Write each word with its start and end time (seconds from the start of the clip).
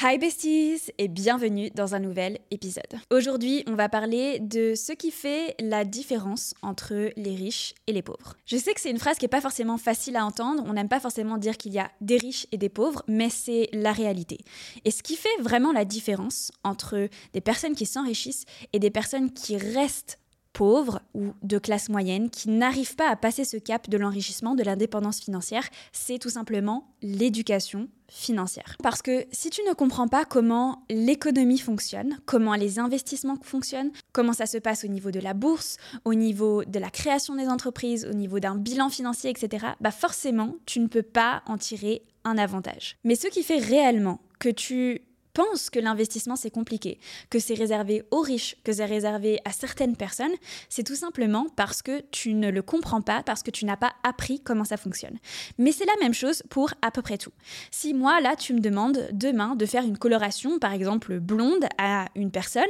Hi 0.00 0.16
besties 0.16 0.92
et 0.98 1.08
bienvenue 1.08 1.70
dans 1.70 1.96
un 1.96 1.98
nouvel 1.98 2.38
épisode. 2.52 3.00
Aujourd'hui, 3.10 3.64
on 3.66 3.74
va 3.74 3.88
parler 3.88 4.38
de 4.38 4.76
ce 4.76 4.92
qui 4.92 5.10
fait 5.10 5.56
la 5.58 5.84
différence 5.84 6.54
entre 6.62 7.10
les 7.16 7.34
riches 7.34 7.74
et 7.88 7.92
les 7.92 8.02
pauvres. 8.02 8.36
Je 8.46 8.56
sais 8.56 8.74
que 8.74 8.80
c'est 8.80 8.92
une 8.92 9.00
phrase 9.00 9.18
qui 9.18 9.24
n'est 9.24 9.28
pas 9.28 9.40
forcément 9.40 9.76
facile 9.76 10.14
à 10.14 10.24
entendre, 10.24 10.62
on 10.64 10.74
n'aime 10.74 10.88
pas 10.88 11.00
forcément 11.00 11.36
dire 11.36 11.56
qu'il 11.56 11.72
y 11.72 11.80
a 11.80 11.90
des 12.00 12.16
riches 12.16 12.46
et 12.52 12.58
des 12.58 12.68
pauvres, 12.68 13.02
mais 13.08 13.28
c'est 13.28 13.70
la 13.72 13.90
réalité. 13.90 14.38
Et 14.84 14.92
ce 14.92 15.02
qui 15.02 15.16
fait 15.16 15.36
vraiment 15.40 15.72
la 15.72 15.84
différence 15.84 16.52
entre 16.62 17.08
des 17.32 17.40
personnes 17.40 17.74
qui 17.74 17.84
s'enrichissent 17.84 18.44
et 18.72 18.78
des 18.78 18.90
personnes 18.90 19.32
qui 19.32 19.56
restent 19.56 20.20
pauvres 20.52 21.00
ou 21.14 21.32
de 21.42 21.58
classe 21.58 21.88
moyenne 21.88 22.30
qui 22.30 22.48
n'arrivent 22.50 22.96
pas 22.96 23.08
à 23.08 23.16
passer 23.16 23.44
ce 23.44 23.56
cap 23.56 23.88
de 23.88 23.96
l'enrichissement, 23.96 24.54
de 24.54 24.62
l'indépendance 24.62 25.20
financière, 25.20 25.68
c'est 25.92 26.18
tout 26.18 26.30
simplement 26.30 26.94
l'éducation 27.02 27.88
financière. 28.08 28.76
Parce 28.82 29.02
que 29.02 29.26
si 29.32 29.50
tu 29.50 29.60
ne 29.68 29.74
comprends 29.74 30.08
pas 30.08 30.24
comment 30.24 30.84
l'économie 30.88 31.58
fonctionne, 31.58 32.18
comment 32.26 32.54
les 32.54 32.78
investissements 32.78 33.38
fonctionnent, 33.42 33.90
comment 34.12 34.32
ça 34.32 34.46
se 34.46 34.58
passe 34.58 34.84
au 34.84 34.88
niveau 34.88 35.10
de 35.10 35.20
la 35.20 35.34
bourse, 35.34 35.76
au 36.04 36.14
niveau 36.14 36.64
de 36.64 36.78
la 36.78 36.90
création 36.90 37.36
des 37.36 37.48
entreprises, 37.48 38.06
au 38.10 38.14
niveau 38.14 38.40
d'un 38.40 38.56
bilan 38.56 38.88
financier, 38.88 39.30
etc., 39.30 39.66
bah 39.80 39.90
forcément, 39.90 40.56
tu 40.64 40.80
ne 40.80 40.86
peux 40.86 41.02
pas 41.02 41.42
en 41.46 41.58
tirer 41.58 42.02
un 42.24 42.38
avantage. 42.38 42.96
Mais 43.04 43.14
ce 43.14 43.28
qui 43.28 43.42
fait 43.42 43.58
réellement 43.58 44.20
que 44.38 44.48
tu 44.48 45.02
pense 45.32 45.70
que 45.70 45.78
l'investissement 45.78 46.36
c'est 46.36 46.50
compliqué, 46.50 46.98
que 47.30 47.38
c'est 47.38 47.54
réservé 47.54 48.04
aux 48.10 48.20
riches, 48.20 48.56
que 48.64 48.72
c'est 48.72 48.84
réservé 48.84 49.38
à 49.44 49.52
certaines 49.52 49.96
personnes, 49.96 50.32
c'est 50.68 50.84
tout 50.84 50.96
simplement 50.96 51.46
parce 51.56 51.82
que 51.82 52.02
tu 52.10 52.34
ne 52.34 52.50
le 52.50 52.62
comprends 52.62 53.02
pas, 53.02 53.22
parce 53.22 53.42
que 53.42 53.50
tu 53.50 53.64
n'as 53.64 53.76
pas 53.76 53.92
appris 54.02 54.40
comment 54.40 54.64
ça 54.64 54.76
fonctionne. 54.76 55.18
Mais 55.58 55.72
c'est 55.72 55.86
la 55.86 55.96
même 56.00 56.14
chose 56.14 56.42
pour 56.50 56.72
à 56.82 56.90
peu 56.90 57.02
près 57.02 57.18
tout. 57.18 57.32
Si 57.70 57.94
moi, 57.94 58.20
là, 58.20 58.36
tu 58.36 58.54
me 58.54 58.60
demandes 58.60 59.08
demain 59.12 59.54
de 59.54 59.66
faire 59.66 59.84
une 59.84 59.98
coloration, 59.98 60.58
par 60.58 60.72
exemple 60.72 61.18
blonde, 61.18 61.66
à 61.78 62.06
une 62.14 62.30
personne, 62.30 62.64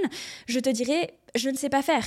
je 0.47 0.61
te 0.61 0.71
dirais, 0.71 1.19
je 1.35 1.51
ne 1.51 1.57
sais 1.57 1.69
pas 1.69 1.83
faire. 1.83 2.05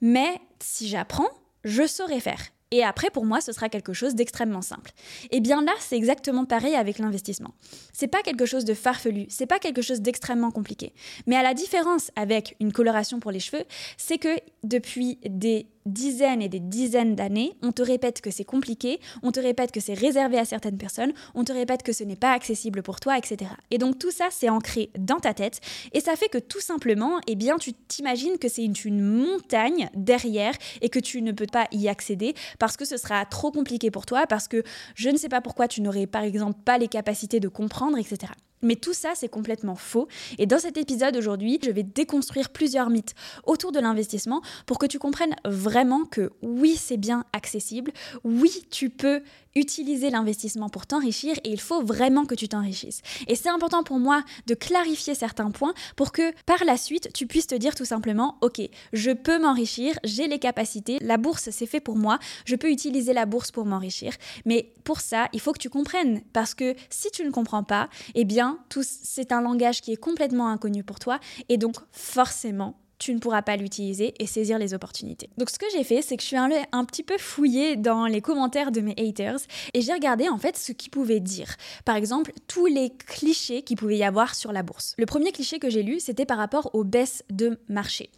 Mais 0.00 0.40
si 0.60 0.88
j'apprends, 0.88 1.28
je 1.64 1.86
saurais 1.86 2.20
faire. 2.20 2.40
Et 2.72 2.84
après, 2.84 3.10
pour 3.10 3.26
moi, 3.26 3.40
ce 3.40 3.52
sera 3.52 3.68
quelque 3.68 3.92
chose 3.92 4.14
d'extrêmement 4.14 4.62
simple. 4.62 4.92
Et 5.32 5.40
bien 5.40 5.62
là, 5.62 5.72
c'est 5.80 5.96
exactement 5.96 6.44
pareil 6.44 6.76
avec 6.76 6.98
l'investissement. 6.98 7.52
C'est 7.92 8.06
pas 8.06 8.22
quelque 8.22 8.46
chose 8.46 8.64
de 8.64 8.74
farfelu, 8.74 9.26
c'est 9.28 9.46
pas 9.46 9.58
quelque 9.58 9.82
chose 9.82 10.00
d'extrêmement 10.00 10.52
compliqué. 10.52 10.92
Mais 11.26 11.36
à 11.36 11.42
la 11.42 11.54
différence 11.54 12.12
avec 12.14 12.56
une 12.60 12.72
coloration 12.72 13.18
pour 13.18 13.32
les 13.32 13.40
cheveux, 13.40 13.64
c'est 13.96 14.18
que 14.18 14.36
depuis 14.62 15.18
des 15.28 15.66
dizaines 15.92 16.42
et 16.42 16.48
des 16.48 16.60
dizaines 16.60 17.14
d'années, 17.14 17.56
on 17.62 17.72
te 17.72 17.82
répète 17.82 18.20
que 18.20 18.30
c'est 18.30 18.44
compliqué, 18.44 19.00
on 19.22 19.32
te 19.32 19.40
répète 19.40 19.72
que 19.72 19.80
c'est 19.80 19.94
réservé 19.94 20.38
à 20.38 20.44
certaines 20.44 20.78
personnes, 20.78 21.12
on 21.34 21.44
te 21.44 21.52
répète 21.52 21.82
que 21.82 21.92
ce 21.92 22.04
n'est 22.04 22.16
pas 22.16 22.32
accessible 22.32 22.82
pour 22.82 23.00
toi, 23.00 23.18
etc. 23.18 23.50
Et 23.70 23.78
donc 23.78 23.98
tout 23.98 24.10
ça, 24.10 24.28
c'est 24.30 24.48
ancré 24.48 24.90
dans 24.98 25.20
ta 25.20 25.34
tête 25.34 25.60
et 25.92 26.00
ça 26.00 26.16
fait 26.16 26.28
que 26.28 26.38
tout 26.38 26.60
simplement, 26.60 27.20
eh 27.26 27.36
bien, 27.36 27.58
tu 27.58 27.72
t'imagines 27.72 28.38
que 28.38 28.48
c'est 28.48 28.64
une, 28.64 28.74
une, 28.84 29.00
montagne 29.00 29.88
derrière 29.94 30.54
et 30.80 30.88
que 30.88 30.98
tu 30.98 31.22
ne 31.22 31.32
peux 31.32 31.46
pas 31.46 31.66
y 31.72 31.88
accéder 31.88 32.34
parce 32.58 32.76
que 32.76 32.84
ce 32.84 32.96
sera 32.96 33.24
trop 33.24 33.50
compliqué 33.50 33.90
pour 33.90 34.06
toi, 34.06 34.26
parce 34.26 34.48
que 34.48 34.62
je 34.94 35.08
ne 35.08 35.16
sais 35.16 35.28
pas 35.28 35.40
pourquoi 35.40 35.68
tu 35.68 35.80
n'aurais 35.80 36.06
par 36.06 36.22
exemple 36.22 36.58
pas 36.64 36.78
les 36.78 36.88
capacités 36.88 37.40
de 37.40 37.48
comprendre, 37.48 37.98
etc. 37.98 38.32
Mais 38.62 38.76
tout 38.76 38.92
ça, 38.92 39.12
c'est 39.14 39.28
complètement 39.28 39.74
faux. 39.74 40.08
Et 40.38 40.46
dans 40.46 40.58
cet 40.58 40.76
épisode 40.76 41.16
aujourd'hui, 41.16 41.58
je 41.64 41.70
vais 41.70 41.82
déconstruire 41.82 42.50
plusieurs 42.50 42.90
mythes 42.90 43.14
autour 43.44 43.72
de 43.72 43.80
l'investissement 43.80 44.42
pour 44.66 44.78
que 44.78 44.86
tu 44.86 44.98
comprennes 44.98 45.36
vraiment 45.44 46.04
que 46.04 46.30
oui, 46.42 46.76
c'est 46.76 46.96
bien 46.96 47.24
accessible, 47.32 47.92
oui, 48.24 48.64
tu 48.70 48.90
peux 48.90 49.22
utiliser 49.56 50.10
l'investissement 50.10 50.68
pour 50.68 50.86
t'enrichir 50.86 51.36
et 51.44 51.50
il 51.50 51.60
faut 51.60 51.82
vraiment 51.82 52.24
que 52.24 52.34
tu 52.34 52.48
t'enrichisses. 52.48 53.02
Et 53.26 53.34
c'est 53.34 53.48
important 53.48 53.82
pour 53.82 53.98
moi 53.98 54.22
de 54.46 54.54
clarifier 54.54 55.14
certains 55.14 55.50
points 55.50 55.74
pour 55.96 56.12
que 56.12 56.32
par 56.44 56.64
la 56.64 56.76
suite, 56.76 57.10
tu 57.12 57.26
puisses 57.26 57.48
te 57.48 57.54
dire 57.54 57.74
tout 57.74 57.84
simplement, 57.84 58.36
ok, 58.42 58.60
je 58.92 59.10
peux 59.10 59.38
m'enrichir, 59.40 59.98
j'ai 60.04 60.28
les 60.28 60.38
capacités, 60.38 60.98
la 61.00 61.16
bourse 61.16 61.50
c'est 61.50 61.66
fait 61.66 61.80
pour 61.80 61.96
moi, 61.96 62.18
je 62.44 62.56
peux 62.56 62.70
utiliser 62.70 63.12
la 63.12 63.26
bourse 63.26 63.50
pour 63.50 63.64
m'enrichir. 63.64 64.12
Mais 64.44 64.72
pour 64.84 65.00
ça, 65.00 65.28
il 65.32 65.40
faut 65.40 65.52
que 65.52 65.58
tu 65.58 65.70
comprennes 65.70 66.20
parce 66.32 66.54
que 66.54 66.74
si 66.88 67.10
tu 67.10 67.24
ne 67.24 67.30
comprends 67.30 67.64
pas, 67.64 67.88
eh 68.14 68.24
bien, 68.24 68.49
c'est 68.82 69.32
un 69.32 69.40
langage 69.40 69.80
qui 69.80 69.92
est 69.92 69.96
complètement 69.96 70.48
inconnu 70.48 70.84
pour 70.84 70.98
toi 70.98 71.20
et 71.48 71.58
donc 71.58 71.76
forcément, 71.92 72.76
tu 73.00 73.14
ne 73.14 73.18
pourras 73.18 73.42
pas 73.42 73.56
l'utiliser 73.56 74.14
et 74.20 74.26
saisir 74.26 74.58
les 74.58 74.74
opportunités. 74.74 75.30
Donc 75.38 75.50
ce 75.50 75.58
que 75.58 75.66
j'ai 75.72 75.82
fait, 75.82 76.02
c'est 76.02 76.16
que 76.16 76.22
je 76.22 76.28
suis 76.28 76.36
un 76.36 76.84
petit 76.84 77.02
peu 77.02 77.16
fouiller 77.18 77.76
dans 77.76 78.06
les 78.06 78.20
commentaires 78.20 78.70
de 78.70 78.82
mes 78.82 78.94
haters 78.98 79.40
et 79.74 79.80
j'ai 79.80 79.92
regardé 79.92 80.28
en 80.28 80.38
fait 80.38 80.56
ce 80.56 80.72
qu'ils 80.72 80.90
pouvaient 80.90 81.18
dire. 81.18 81.56
Par 81.84 81.96
exemple, 81.96 82.32
tous 82.46 82.66
les 82.66 82.90
clichés 82.90 83.62
qu'il 83.62 83.78
pouvait 83.78 83.96
y 83.96 84.04
avoir 84.04 84.34
sur 84.34 84.52
la 84.52 84.62
bourse. 84.62 84.94
Le 84.98 85.06
premier 85.06 85.32
cliché 85.32 85.58
que 85.58 85.70
j'ai 85.70 85.82
lu, 85.82 85.98
c'était 85.98 86.26
par 86.26 86.36
rapport 86.36 86.74
aux 86.74 86.84
baisses 86.84 87.24
de 87.30 87.58
marché. 87.68 88.10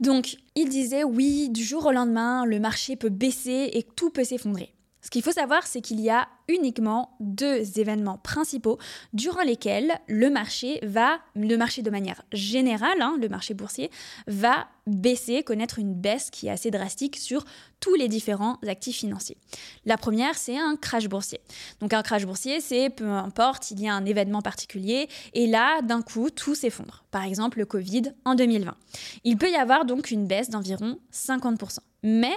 Donc, 0.00 0.36
il 0.54 0.68
disait 0.68 1.04
oui, 1.04 1.48
du 1.48 1.64
jour 1.64 1.86
au 1.86 1.92
lendemain, 1.92 2.44
le 2.44 2.60
marché 2.60 2.96
peut 2.96 3.08
baisser 3.08 3.70
et 3.72 3.82
tout 3.82 4.10
peut 4.10 4.24
s'effondrer. 4.24 4.74
Ce 5.00 5.10
qu'il 5.10 5.22
faut 5.22 5.32
savoir, 5.32 5.66
c'est 5.66 5.80
qu'il 5.80 6.00
y 6.00 6.10
a 6.10 6.28
uniquement 6.48 7.16
deux 7.20 7.78
événements 7.78 8.18
principaux 8.18 8.78
durant 9.12 9.42
lesquels 9.42 10.00
le 10.08 10.28
marché 10.28 10.80
va, 10.82 11.20
le 11.36 11.56
marché 11.56 11.82
de 11.82 11.90
manière 11.90 12.22
générale, 12.32 13.00
hein, 13.00 13.16
le 13.20 13.28
marché 13.28 13.54
boursier, 13.54 13.90
va 14.26 14.66
baisser, 14.86 15.42
connaître 15.42 15.78
une 15.78 15.94
baisse 15.94 16.30
qui 16.30 16.48
est 16.48 16.50
assez 16.50 16.70
drastique 16.70 17.16
sur 17.16 17.44
tous 17.78 17.94
les 17.94 18.08
différents 18.08 18.58
actifs 18.66 18.96
financiers. 18.96 19.36
La 19.84 19.96
première, 19.98 20.36
c'est 20.36 20.58
un 20.58 20.74
crash 20.74 21.08
boursier. 21.08 21.40
Donc 21.80 21.92
un 21.92 22.02
crash 22.02 22.26
boursier, 22.26 22.60
c'est 22.60 22.90
peu 22.90 23.06
importe, 23.06 23.70
il 23.70 23.80
y 23.80 23.88
a 23.88 23.94
un 23.94 24.04
événement 24.04 24.42
particulier 24.42 25.08
et 25.32 25.46
là, 25.46 25.80
d'un 25.82 26.02
coup, 26.02 26.30
tout 26.30 26.56
s'effondre. 26.56 27.04
Par 27.10 27.24
exemple, 27.24 27.58
le 27.58 27.66
Covid 27.66 28.14
en 28.24 28.34
2020. 28.34 28.74
Il 29.24 29.36
peut 29.36 29.50
y 29.50 29.56
avoir 29.56 29.84
donc 29.84 30.10
une 30.10 30.26
baisse 30.26 30.50
d'environ 30.50 30.98
50%. 31.12 31.78
Mais 32.02 32.36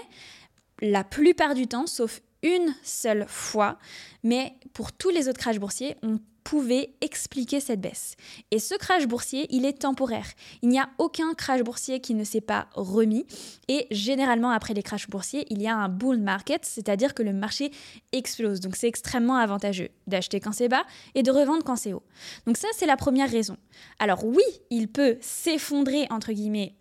la 0.81 1.03
plupart 1.03 1.53
du 1.53 1.67
temps, 1.67 1.87
sauf 1.87 2.21
une 2.43 2.75
seule 2.83 3.25
fois, 3.27 3.77
mais 4.23 4.55
pour 4.73 4.91
tous 4.91 5.09
les 5.09 5.29
autres 5.29 5.39
crashs 5.39 5.59
boursiers, 5.59 5.95
on 6.01 6.19
pouvait 6.43 6.95
expliquer 7.01 7.59
cette 7.59 7.81
baisse. 7.81 8.15
Et 8.49 8.59
ce 8.59 8.75
crash 8.75 9.07
boursier, 9.07 9.47
il 9.49 9.65
est 9.65 9.79
temporaire. 9.79 10.25
Il 10.61 10.69
n'y 10.69 10.79
a 10.79 10.89
aucun 10.97 11.33
crash 11.33 11.61
boursier 11.61 11.99
qui 12.01 12.13
ne 12.13 12.23
s'est 12.23 12.41
pas 12.41 12.67
remis. 12.73 13.25
Et 13.67 13.87
généralement, 13.91 14.49
après 14.49 14.73
les 14.73 14.83
crashs 14.83 15.09
boursiers, 15.09 15.45
il 15.49 15.61
y 15.61 15.67
a 15.67 15.75
un 15.75 15.89
bull 15.89 16.17
market, 16.17 16.65
c'est-à-dire 16.65 17.13
que 17.13 17.23
le 17.23 17.33
marché 17.33 17.71
explose. 18.11 18.59
Donc 18.59 18.75
c'est 18.75 18.87
extrêmement 18.87 19.37
avantageux 19.37 19.89
d'acheter 20.07 20.39
quand 20.39 20.51
c'est 20.51 20.67
bas 20.67 20.83
et 21.15 21.23
de 21.23 21.31
revendre 21.31 21.63
quand 21.63 21.75
c'est 21.75 21.93
haut. 21.93 22.03
Donc 22.47 22.57
ça, 22.57 22.67
c'est 22.73 22.87
la 22.87 22.97
première 22.97 23.29
raison. 23.29 23.57
Alors 23.99 24.25
oui, 24.25 24.43
il 24.69 24.87
peut 24.87 25.17
s'effondrer, 25.21 26.07
entre 26.09 26.33
guillemets, 26.33 26.75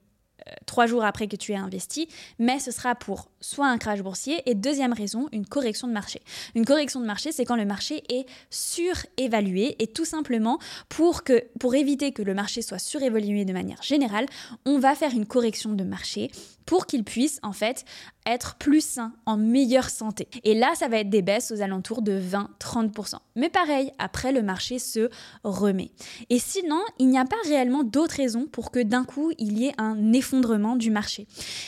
trois 0.67 0.87
jours 0.87 1.05
après 1.05 1.29
que 1.29 1.37
tu 1.37 1.53
aies 1.53 1.57
investi, 1.57 2.09
mais 2.39 2.59
ce 2.59 2.71
sera 2.71 2.95
pour 2.95 3.31
soit 3.41 3.67
un 3.67 3.79
crash 3.79 4.03
boursier 4.03 4.43
et 4.47 4.55
deuxième 4.55 4.93
raison, 4.93 5.29
une 5.33 5.47
correction 5.47 5.89
de 5.89 5.93
marché. 5.93 6.21
Une 6.55 6.65
correction 6.65 7.01
de 7.01 7.07
marché, 7.07 7.33
c'est 7.33 7.45
quand 7.45 7.57
le 7.57 7.65
marché 7.65 8.03
est 8.09 8.27
surévalué 8.51 9.77
et 9.79 9.87
tout 9.87 10.05
simplement 10.05 10.59
pour, 10.89 11.23
pour 11.59 11.75
éviter 11.75 12.13
que 12.13 12.23
le 12.23 12.35
marché 12.35 12.63
soit 12.63 12.79
surévalué 12.79 13.45
de 13.45 13.53
manière 13.53 13.83
générale, 13.83 14.27
on 14.67 14.79
va 14.79 14.95
faire 14.95 15.13
une 15.13 15.27
correction 15.27 15.73
de 15.73 15.85
marché 15.85 16.31
pour 16.71 16.87
qu'il 16.87 17.03
puisse 17.03 17.41
en 17.43 17.53
fait 17.53 17.85
être 18.27 18.55
plus 18.55 18.85
sain, 18.85 19.13
en 19.27 19.37
meilleure 19.37 19.91
santé. 19.91 20.29
Et 20.45 20.55
là, 20.55 20.71
ça 20.77 20.87
va 20.87 20.99
être 20.99 21.11
des 21.11 21.21
baisses 21.21 21.51
aux 21.51 21.63
alentours 21.63 22.01
de 22.01 22.21
20-30%. 22.21 23.17
Mais 23.35 23.49
pareil, 23.49 23.91
après, 23.99 24.31
le 24.31 24.41
marché 24.41 24.79
se 24.79 25.11
remet. 25.43 25.91
Et 26.29 26.39
sinon, 26.39 26.81
il 27.01 27.09
n'y 27.09 27.19
a 27.19 27.25
pas 27.25 27.35
réellement 27.45 27.83
d'autres 27.83 28.15
raisons 28.15 28.47
pour 28.47 28.71
que 28.71 28.79
d'un 28.79 29.03
coup, 29.03 29.33
il 29.39 29.59
y 29.59 29.67
ait 29.67 29.75
un 29.79 30.13
effondrement 30.13 30.77
du 30.77 30.93
marché. 30.93 31.27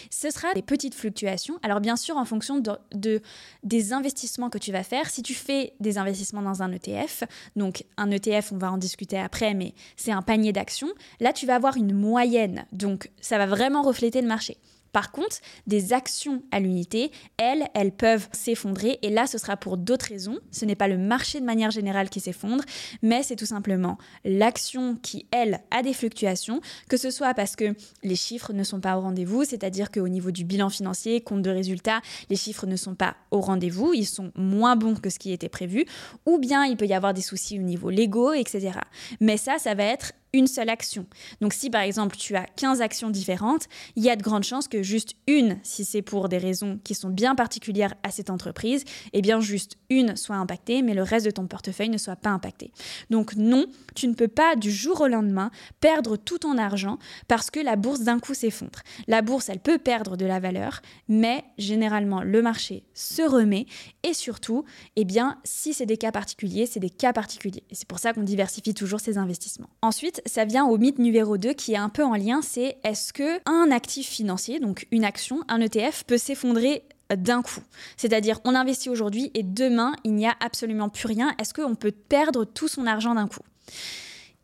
Ce 0.09 0.31
sera 0.31 0.55
des 0.55 0.63
petites 0.63 0.95
fluctuations. 0.95 1.59
Alors 1.65 1.81
bien 1.81 1.97
sûr, 1.97 2.17
en 2.17 2.25
fonction 2.25 2.63
de, 2.93 3.21
des 3.65 3.93
investissements 3.93 4.51
que 4.51 4.59
tu 4.59 4.71
vas 4.71 4.85
faire, 4.85 5.11
si 5.11 5.25
tu 5.25 5.35
fais 5.35 5.73
des 5.81 5.99
investissements 5.99 6.43
dans 6.43 6.63
un 6.63 6.71
ETF, 6.71 7.25
donc 7.57 7.85
un 7.97 8.09
ETF, 8.09 8.53
on 8.53 8.59
va 8.59 8.71
en 8.71 8.79
discuter 8.79 9.19
après, 9.19 9.55
mais 9.55 9.75
c'est 9.97 10.13
un 10.13 10.23
panier 10.23 10.53
d'actions, 10.53 10.93
là, 11.19 11.33
tu 11.33 11.45
vas 11.45 11.57
avoir 11.57 11.77
une 11.77 11.93
moyenne. 11.93 12.67
Donc 12.71 13.11
ça 13.21 13.37
va 13.37 13.47
vraiment 13.47 13.83
refléter 13.83 14.23
le 14.23 14.29
marché. 14.29 14.59
Par 14.93 15.11
contre, 15.11 15.39
des 15.67 15.93
actions 15.93 16.43
à 16.51 16.61
l'unité, 16.61 17.11
elles, 17.39 17.67
elles 17.75 17.93
peuvent 17.93 18.29
s'effondrer 18.33 18.99
et 19.03 19.11
là, 19.11 19.27
ce 19.27 19.39
sera 19.39 19.57
pour 19.57 19.77
d'autres 19.77 20.07
raisons. 20.07 20.39
Ce 20.51 20.65
n'est 20.65 20.75
pas 20.75 20.89
le 20.89 20.99
marché 20.99 21.41
de 21.41 21.45
manière 21.45 21.71
générale 21.71 22.11
qui 22.11 22.21
s'effondre, 22.21 22.65
mais 23.03 23.23
c'est 23.23 23.37
tout 23.37 23.47
simplement 23.47 23.99
l'action 24.25 24.97
qui, 24.97 25.27
elle, 25.31 25.61
a 25.71 25.83
des 25.83 25.93
fluctuations, 25.93 26.61
que 26.89 26.97
ce 26.97 27.11
soit 27.11 27.35
parce 27.35 27.57
que 27.57 27.75
les 28.03 28.17
chiffres 28.17 28.53
ne 28.53 28.65
sont 28.65 28.81
pas 28.81 28.97
au 28.97 29.01
rendez-vous, 29.01 29.45
c'est-à-dire 29.45 29.91
qu'au 29.91 30.09
niveau 30.09 30.31
du 30.31 30.45
bilan 30.45 30.69
financier, 30.69 31.21
compte 31.21 31.43
de 31.43 31.51
résultats, 31.51 32.01
les 32.31 32.37
chiffres 32.37 32.67
ne 32.67 32.77
sont 32.77 32.95
pas 32.95 33.17
au 33.31 33.41
rendez-vous, 33.41 33.95
ils 33.95 34.07
sont 34.07 34.33
moins 34.37 34.77
bons 34.77 34.95
que 34.95 35.11
ce 35.11 35.19
qui 35.19 35.33
était 35.33 35.49
prévu, 35.49 35.87
ou 36.27 36.39
bien 36.39 36.65
il 36.65 36.77
peut 36.77 36.87
y 36.87 36.95
avoir 36.95 37.15
des 37.15 37.23
soucis 37.23 37.59
au 37.59 37.63
niveau 37.63 37.91
légaux, 37.91 38.33
etc. 38.33 38.73
Mais 39.21 39.37
ça, 39.37 39.59
ça 39.59 39.75
va 39.75 39.85
être 39.85 40.13
une 40.33 40.47
seule 40.47 40.71
action. 40.71 41.07
Donc 41.41 41.53
si 41.53 41.69
par 41.69 41.83
exemple 41.83 42.17
tu 42.17 42.37
as 42.37 42.47
15 42.57 42.81
actions 42.81 43.11
différentes, 43.11 43.69
il 43.97 44.03
y 44.03 44.11
a 44.11 44.17
de 44.17 44.23
grandes 44.23 44.45
chances 44.45 44.69
que 44.69 44.83
juste 44.83 45.15
une, 45.27 45.59
si 45.63 45.85
c'est 45.85 46.03
pour 46.03 46.29
des 46.29 46.39
raisons 46.39 46.79
qui 46.85 46.95
sont 46.95 47.11
bien 47.11 47.35
particulières 47.35 47.95
à 48.03 48.11
cette 48.11 48.31
entreprise, 48.31 48.85
eh 49.13 49.21
bien 49.21 49.41
juste 49.41 49.77
une 49.91 50.17
soit 50.17 50.37
impactée, 50.37 50.83
mais 50.83 50.95
le 50.95 51.03
reste 51.03 51.27
de 51.27 51.31
ton 51.31 51.47
portefeuille 51.47 51.91
ne 51.91 51.99
soit 51.99 52.17
pas 52.17 52.31
impacté. 52.31 52.73
Donc 53.11 53.35
non, 53.37 53.67
tu 53.95 54.09
ne 54.09 54.15
peux 54.15 54.29
pas 54.29 54.57
du 54.57 54.71
jour 54.71 55.03
au 55.03 55.07
lendemain 55.07 55.51
perdre 55.81 56.17
tout 56.17 56.39
ton 56.39 56.57
argent 56.57 56.99
parce 57.29 57.51
que 57.51 57.61
la 57.61 57.77
bourse 57.77 58.01
d'un 58.01 58.19
coup 58.19 58.35
s'effondre. 58.35 58.81
La 59.09 59.21
bourse, 59.21 59.49
elle 59.51 59.61
peut 59.61 59.79
perdre 59.79 60.17
de 60.17 60.25
la 60.25 60.41
valeur, 60.41 60.81
mais 61.09 61.45
généralement 61.59 62.23
le 62.23 62.41
marché 62.41 62.85
se 62.95 63.23
remet 63.23 63.67
et 64.03 64.15
surtout, 64.15 64.65
eh 64.97 65.05
bien 65.05 65.39
si 65.45 65.75
c'est 65.75 65.87
des 65.87 65.99
cas 65.99 66.13
particuliers, 66.13 66.67
c'est 66.67 66.81
des 66.81 66.91
cas 66.91 67.13
particuliers. 67.13 67.65
Et 67.71 67.75
c'est 67.75 67.89
pour 67.89 67.99
ça 67.99 68.15
qu'on 68.15 68.23
diversifie 68.23 68.75
toujours 68.75 69.01
ses 69.01 69.19
investissements. 69.19 69.69
Ensuite, 69.83 70.22
ça 70.27 70.45
vient 70.45 70.65
au 70.65 70.79
mythe 70.79 70.99
numéro 70.99 71.37
2 71.37 71.53
qui 71.53 71.73
est 71.73 71.77
un 71.77 71.89
peu 71.89 72.05
en 72.05 72.15
lien, 72.15 72.41
c'est 72.43 72.77
est-ce 72.85 73.13
que 73.13 73.41
un 73.49 73.71
actif 73.71 74.09
financier, 74.09 74.61
donc 74.61 74.87
une 74.91 75.05
action, 75.05 75.41
un 75.49 75.61
ETF 75.61 76.05
peut 76.05 76.19
s'effondrer 76.19 76.83
d'un 77.15 77.43
coup? 77.43 77.61
C'est-à-dire, 77.97 78.41
on 78.45 78.55
investit 78.55 78.91
aujourd'hui 78.91 79.31
et 79.35 79.43
demain, 79.43 79.93
il 80.05 80.15
n'y 80.15 80.27
a 80.27 80.35
absolument 80.41 80.89
plus 80.89 81.07
rien. 81.07 81.35
Est-ce 81.39 81.55
qu'on 81.55 81.75
peut 81.75 81.93
perdre 81.93 82.45
tout 82.45 82.69
son 82.69 82.87
argent 82.87 83.15
d'un 83.15 83.29
coup? 83.29 83.43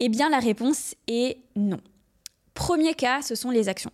Eh 0.01 0.09
bien, 0.09 0.29
la 0.29 0.39
réponse 0.39 0.95
est 1.07 1.39
non. 1.57 1.81
Premier 2.69 2.93
cas, 2.93 3.23
ce 3.23 3.35
sont 3.35 3.50
les 3.50 3.70
actions. 3.70 3.91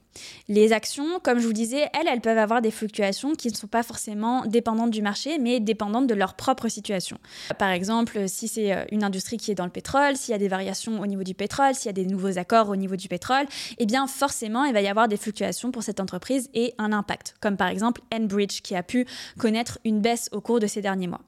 Les 0.49 0.73
actions, 0.73 1.21
comme 1.23 1.39
je 1.39 1.47
vous 1.47 1.53
disais, 1.53 1.89
elles, 1.93 2.09
elles 2.09 2.21
peuvent 2.21 2.39
avoir 2.39 2.61
des 2.61 2.73
fluctuations 2.73 3.37
qui 3.37 3.47
ne 3.47 3.55
sont 3.55 3.69
pas 3.69 3.85
forcément 3.85 4.45
dépendantes 4.47 4.91
du 4.91 5.01
marché, 5.01 5.39
mais 5.39 5.61
dépendantes 5.61 6.09
de 6.09 6.15
leur 6.15 6.35
propre 6.35 6.67
situation. 6.67 7.19
Par 7.57 7.71
exemple, 7.71 8.29
si 8.29 8.49
c'est 8.49 8.73
euh, 8.73 8.85
une 8.91 9.05
industrie 9.05 9.37
qui 9.37 9.53
est 9.53 9.55
dans 9.55 9.65
le 9.65 9.71
pétrole, 9.71 10.17
s'il 10.17 10.33
y 10.33 10.35
a 10.35 10.39
des 10.39 10.49
variations 10.49 11.01
au 11.01 11.07
niveau 11.07 11.23
du 11.23 11.35
pétrole, 11.35 11.77
s'il 11.77 11.87
y 11.87 11.91
a 11.91 11.93
des 11.93 12.05
nouveaux 12.05 12.37
accords 12.37 12.69
au 12.69 12.75
niveau 12.75 12.97
du 12.97 13.07
pétrole, 13.07 13.47
eh 13.79 13.87
bien 13.87 14.09
forcément, 14.09 14.65
il 14.65 14.73
va 14.73 14.81
y 14.81 14.89
avoir 14.89 15.07
des 15.07 15.19
fluctuations 15.19 15.71
pour 15.71 15.85
cette 15.85 16.01
entreprise 16.01 16.51
et 16.53 16.75
un 16.79 16.93
impact, 16.93 17.37
comme 17.41 17.57
par 17.57 17.69
exemple 17.69 18.01
Enbridge 18.13 18.61
qui 18.61 18.75
a 18.75 18.83
pu 18.83 19.07
connaître 19.39 19.79
une 19.85 20.01
baisse 20.01 20.29
au 20.33 20.41
cours 20.41 20.59
de 20.59 20.67
ces 20.67 20.83
derniers 20.83 21.07
mois. 21.07 21.23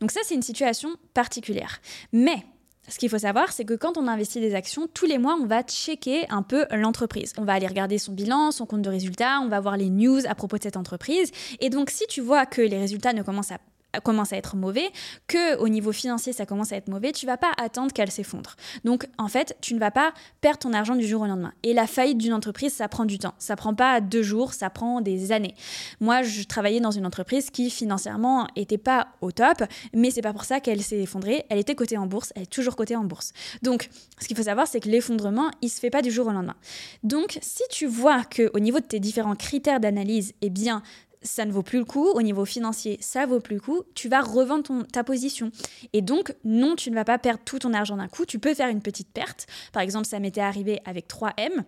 Donc 0.00 0.10
ça, 0.10 0.20
c'est 0.24 0.34
une 0.34 0.42
situation 0.42 0.90
particulière. 1.14 1.80
Mais 2.12 2.44
ce 2.92 2.98
qu'il 2.98 3.08
faut 3.08 3.18
savoir, 3.18 3.52
c'est 3.52 3.64
que 3.64 3.72
quand 3.72 3.96
on 3.96 4.06
investit 4.06 4.38
des 4.38 4.54
actions, 4.54 4.86
tous 4.92 5.06
les 5.06 5.16
mois, 5.16 5.38
on 5.40 5.46
va 5.46 5.62
checker 5.62 6.26
un 6.28 6.42
peu 6.42 6.66
l'entreprise. 6.72 7.32
On 7.38 7.44
va 7.44 7.54
aller 7.54 7.66
regarder 7.66 7.96
son 7.96 8.12
bilan, 8.12 8.50
son 8.50 8.66
compte 8.66 8.82
de 8.82 8.90
résultats, 8.90 9.40
on 9.42 9.48
va 9.48 9.60
voir 9.60 9.78
les 9.78 9.88
news 9.88 10.20
à 10.28 10.34
propos 10.34 10.58
de 10.58 10.62
cette 10.62 10.76
entreprise. 10.76 11.30
Et 11.60 11.70
donc, 11.70 11.88
si 11.88 12.04
tu 12.06 12.20
vois 12.20 12.44
que 12.44 12.60
les 12.60 12.78
résultats 12.78 13.14
ne 13.14 13.22
commencent 13.22 13.50
à 13.50 13.58
commence 14.00 14.32
à 14.32 14.36
être 14.36 14.56
mauvais, 14.56 14.90
que 15.26 15.56
au 15.58 15.68
niveau 15.68 15.92
financier 15.92 16.32
ça 16.32 16.46
commence 16.46 16.72
à 16.72 16.76
être 16.76 16.88
mauvais, 16.88 17.12
tu 17.12 17.26
vas 17.26 17.36
pas 17.36 17.52
attendre 17.58 17.92
qu'elle 17.92 18.10
s'effondre. 18.10 18.56
Donc 18.84 19.06
en 19.18 19.28
fait, 19.28 19.56
tu 19.60 19.74
ne 19.74 19.78
vas 19.78 19.90
pas 19.90 20.12
perdre 20.40 20.58
ton 20.58 20.72
argent 20.72 20.96
du 20.96 21.06
jour 21.06 21.22
au 21.22 21.26
lendemain. 21.26 21.52
Et 21.62 21.74
la 21.74 21.86
faillite 21.86 22.18
d'une 22.18 22.32
entreprise, 22.32 22.72
ça 22.72 22.88
prend 22.88 23.04
du 23.04 23.18
temps. 23.18 23.34
Ça 23.38 23.56
prend 23.56 23.74
pas 23.74 24.00
deux 24.00 24.22
jours, 24.22 24.52
ça 24.52 24.70
prend 24.70 25.00
des 25.00 25.32
années. 25.32 25.54
Moi, 26.00 26.22
je 26.22 26.42
travaillais 26.42 26.80
dans 26.80 26.90
une 26.90 27.06
entreprise 27.06 27.50
qui 27.50 27.70
financièrement 27.70 28.46
était 28.56 28.78
pas 28.78 29.08
au 29.20 29.32
top, 29.32 29.64
mais 29.94 30.10
c'est 30.10 30.22
pas 30.22 30.32
pour 30.32 30.44
ça 30.44 30.60
qu'elle 30.60 30.82
s'est 30.82 31.00
effondrée. 31.00 31.44
Elle 31.48 31.58
était 31.58 31.74
cotée 31.74 31.98
en 31.98 32.06
bourse, 32.06 32.32
elle 32.36 32.44
est 32.44 32.46
toujours 32.46 32.76
cotée 32.76 32.96
en 32.96 33.04
bourse. 33.04 33.32
Donc, 33.62 33.88
ce 34.20 34.26
qu'il 34.26 34.36
faut 34.36 34.44
savoir, 34.44 34.66
c'est 34.66 34.80
que 34.80 34.88
l'effondrement, 34.88 35.50
il 35.60 35.68
se 35.68 35.80
fait 35.80 35.90
pas 35.90 36.02
du 36.02 36.10
jour 36.10 36.26
au 36.26 36.32
lendemain. 36.32 36.56
Donc, 37.02 37.38
si 37.42 37.62
tu 37.70 37.86
vois 37.86 38.24
que 38.24 38.50
au 38.54 38.60
niveau 38.60 38.80
de 38.80 38.84
tes 38.84 39.00
différents 39.00 39.36
critères 39.36 39.80
d'analyse, 39.80 40.34
eh 40.40 40.50
bien, 40.50 40.82
ça 41.22 41.44
ne 41.44 41.52
vaut 41.52 41.62
plus 41.62 41.78
le 41.78 41.84
coup, 41.84 42.08
au 42.08 42.22
niveau 42.22 42.44
financier, 42.44 42.98
ça 43.00 43.26
vaut 43.26 43.40
plus 43.40 43.56
le 43.56 43.60
coup, 43.60 43.82
tu 43.94 44.08
vas 44.08 44.20
revendre 44.20 44.86
ta 44.92 45.04
position. 45.04 45.50
Et 45.92 46.02
donc, 46.02 46.34
non, 46.44 46.76
tu 46.76 46.90
ne 46.90 46.94
vas 46.94 47.04
pas 47.04 47.18
perdre 47.18 47.42
tout 47.44 47.60
ton 47.60 47.72
argent 47.72 47.96
d'un 47.96 48.08
coup, 48.08 48.26
tu 48.26 48.38
peux 48.38 48.54
faire 48.54 48.68
une 48.68 48.82
petite 48.82 49.12
perte. 49.12 49.46
Par 49.72 49.82
exemple, 49.82 50.06
ça 50.06 50.18
m'était 50.18 50.40
arrivé 50.40 50.80
avec 50.84 51.08
3M. 51.08 51.64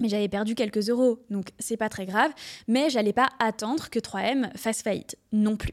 Mais 0.00 0.08
j'avais 0.08 0.28
perdu 0.28 0.54
quelques 0.54 0.90
euros, 0.90 1.24
donc 1.30 1.52
c'est 1.58 1.78
pas 1.78 1.88
très 1.88 2.04
grave. 2.04 2.30
Mais 2.68 2.90
j'allais 2.90 3.14
pas 3.14 3.30
attendre 3.38 3.88
que 3.88 3.98
3M 3.98 4.54
fasse 4.56 4.82
faillite 4.82 5.16
non 5.32 5.56
plus. 5.56 5.72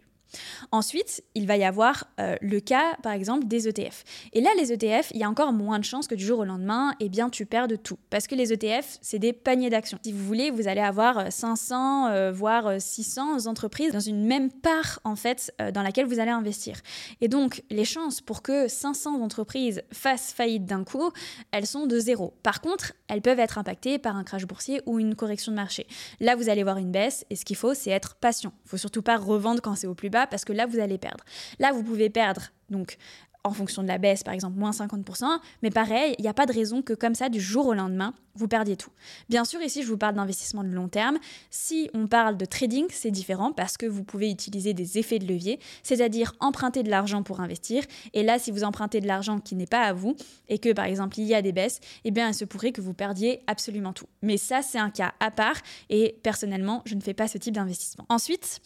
Ensuite, 0.71 1.23
il 1.35 1.47
va 1.47 1.57
y 1.57 1.63
avoir 1.63 2.07
euh, 2.19 2.35
le 2.41 2.59
cas, 2.59 2.95
par 3.03 3.13
exemple, 3.13 3.47
des 3.47 3.67
ETF. 3.67 4.03
Et 4.33 4.41
là, 4.41 4.49
les 4.57 4.71
ETF, 4.71 5.11
il 5.13 5.19
y 5.19 5.23
a 5.23 5.29
encore 5.29 5.53
moins 5.53 5.79
de 5.79 5.85
chances 5.85 6.07
que 6.07 6.15
du 6.15 6.25
jour 6.25 6.39
au 6.39 6.45
lendemain, 6.45 6.93
eh 6.99 7.09
bien, 7.09 7.29
tu 7.29 7.45
perdes 7.45 7.81
tout. 7.81 7.97
Parce 8.09 8.27
que 8.27 8.35
les 8.35 8.53
ETF, 8.53 8.97
c'est 9.01 9.19
des 9.19 9.33
paniers 9.33 9.69
d'actions. 9.69 9.97
Si 10.03 10.11
vous 10.11 10.23
voulez, 10.23 10.51
vous 10.51 10.67
allez 10.67 10.81
avoir 10.81 11.31
500, 11.31 12.07
euh, 12.07 12.31
voire 12.31 12.79
600 12.79 13.45
entreprises 13.47 13.91
dans 13.91 13.99
une 13.99 14.25
même 14.25 14.51
part, 14.51 14.99
en 15.03 15.15
fait, 15.15 15.53
euh, 15.61 15.71
dans 15.71 15.83
laquelle 15.83 16.05
vous 16.05 16.19
allez 16.19 16.31
investir. 16.31 16.81
Et 17.21 17.27
donc, 17.27 17.63
les 17.69 17.85
chances 17.85 18.21
pour 18.21 18.41
que 18.41 18.67
500 18.67 19.21
entreprises 19.21 19.83
fassent 19.91 20.33
faillite 20.33 20.65
d'un 20.65 20.83
coup, 20.83 21.11
elles 21.51 21.67
sont 21.67 21.85
de 21.85 21.99
zéro. 21.99 22.33
Par 22.43 22.61
contre, 22.61 22.93
elles 23.13 23.21
peuvent 23.21 23.39
être 23.39 23.57
impactées 23.57 23.99
par 23.99 24.15
un 24.15 24.23
crash 24.23 24.45
boursier 24.45 24.81
ou 24.85 24.99
une 24.99 25.15
correction 25.15 25.51
de 25.51 25.55
marché. 25.55 25.85
Là, 26.19 26.35
vous 26.35 26.49
allez 26.49 26.63
voir 26.63 26.77
une 26.77 26.91
baisse, 26.91 27.25
et 27.29 27.35
ce 27.35 27.45
qu'il 27.45 27.55
faut, 27.55 27.73
c'est 27.73 27.91
être 27.91 28.15
patient. 28.15 28.53
Il 28.65 28.69
faut 28.69 28.77
surtout 28.77 29.01
pas 29.01 29.17
revendre 29.17 29.61
quand 29.61 29.75
c'est 29.75 29.87
au 29.87 29.93
plus 29.93 30.09
bas 30.09 30.27
parce 30.27 30.45
que 30.45 30.53
là, 30.53 30.65
vous 30.65 30.79
allez 30.79 30.97
perdre. 30.97 31.23
Là, 31.59 31.71
vous 31.71 31.83
pouvez 31.83 32.09
perdre 32.09 32.49
donc 32.69 32.97
en 33.43 33.51
fonction 33.51 33.83
de 33.83 33.87
la 33.87 33.97
baisse, 33.97 34.23
par 34.23 34.33
exemple, 34.33 34.57
moins 34.57 34.71
50%. 34.71 35.25
Mais 35.61 35.69
pareil, 35.69 36.15
il 36.17 36.21
n'y 36.21 36.29
a 36.29 36.33
pas 36.33 36.45
de 36.45 36.53
raison 36.53 36.81
que 36.81 36.93
comme 36.93 37.13
ça, 37.13 37.29
du 37.29 37.41
jour 37.41 37.67
au 37.67 37.73
lendemain, 37.73 38.13
vous 38.35 38.47
perdiez 38.47 38.75
tout. 38.75 38.89
Bien 39.29 39.45
sûr, 39.45 39.61
ici, 39.61 39.83
je 39.83 39.87
vous 39.87 39.97
parle 39.97 40.15
d'investissement 40.15 40.63
de 40.63 40.69
long 40.69 40.87
terme. 40.87 41.19
Si 41.49 41.89
on 41.93 42.07
parle 42.07 42.37
de 42.37 42.45
trading, 42.45 42.85
c'est 42.89 43.11
différent 43.11 43.51
parce 43.51 43.77
que 43.77 43.85
vous 43.85 44.03
pouvez 44.03 44.31
utiliser 44.31 44.73
des 44.73 44.97
effets 44.97 45.19
de 45.19 45.27
levier, 45.27 45.59
c'est-à-dire 45.83 46.33
emprunter 46.39 46.83
de 46.83 46.89
l'argent 46.89 47.23
pour 47.23 47.41
investir. 47.41 47.83
Et 48.13 48.23
là, 48.23 48.39
si 48.39 48.51
vous 48.51 48.63
empruntez 48.63 49.01
de 49.01 49.07
l'argent 49.07 49.39
qui 49.39 49.55
n'est 49.55 49.67
pas 49.67 49.81
à 49.81 49.93
vous 49.93 50.15
et 50.49 50.57
que, 50.57 50.73
par 50.73 50.85
exemple, 50.85 51.19
il 51.19 51.25
y 51.25 51.35
a 51.35 51.41
des 51.41 51.51
baisses, 51.51 51.79
eh 52.05 52.11
bien, 52.11 52.29
il 52.29 52.33
se 52.33 52.45
pourrait 52.45 52.71
que 52.71 52.81
vous 52.81 52.93
perdiez 52.93 53.41
absolument 53.47 53.93
tout. 53.93 54.07
Mais 54.21 54.37
ça, 54.37 54.61
c'est 54.61 54.79
un 54.79 54.89
cas 54.89 55.13
à 55.19 55.31
part 55.31 55.57
et 55.89 56.19
personnellement, 56.23 56.81
je 56.85 56.95
ne 56.95 57.01
fais 57.01 57.13
pas 57.13 57.27
ce 57.27 57.37
type 57.37 57.53
d'investissement. 57.53 58.05
Ensuite, 58.09 58.61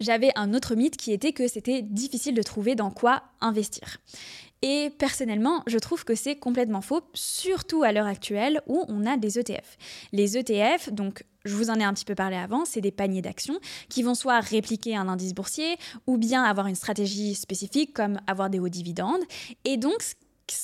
j'avais 0.00 0.30
un 0.34 0.52
autre 0.52 0.74
mythe 0.74 0.96
qui 0.96 1.12
était 1.12 1.32
que 1.32 1.46
c'était 1.48 1.82
difficile 1.82 2.34
de 2.34 2.42
trouver 2.42 2.74
dans 2.74 2.90
quoi 2.90 3.22
investir. 3.40 3.98
Et 4.62 4.90
personnellement, 4.96 5.62
je 5.66 5.78
trouve 5.78 6.04
que 6.04 6.14
c'est 6.14 6.36
complètement 6.36 6.80
faux, 6.80 7.02
surtout 7.14 7.82
à 7.82 7.92
l'heure 7.92 8.06
actuelle 8.06 8.62
où 8.66 8.84
on 8.88 9.06
a 9.06 9.16
des 9.16 9.38
ETF. 9.38 9.76
Les 10.12 10.38
ETF, 10.38 10.92
donc 10.92 11.24
je 11.44 11.56
vous 11.56 11.70
en 11.70 11.74
ai 11.74 11.84
un 11.84 11.92
petit 11.92 12.04
peu 12.04 12.14
parlé 12.14 12.36
avant, 12.36 12.64
c'est 12.64 12.80
des 12.80 12.92
paniers 12.92 13.22
d'actions 13.22 13.58
qui 13.88 14.04
vont 14.04 14.14
soit 14.14 14.38
répliquer 14.38 14.96
un 14.96 15.08
indice 15.08 15.34
boursier 15.34 15.76
ou 16.06 16.16
bien 16.16 16.44
avoir 16.44 16.68
une 16.68 16.76
stratégie 16.76 17.34
spécifique 17.34 17.92
comme 17.92 18.20
avoir 18.28 18.50
des 18.50 18.60
hauts 18.60 18.68
dividendes. 18.68 19.22
Et 19.64 19.76
donc, 19.76 20.00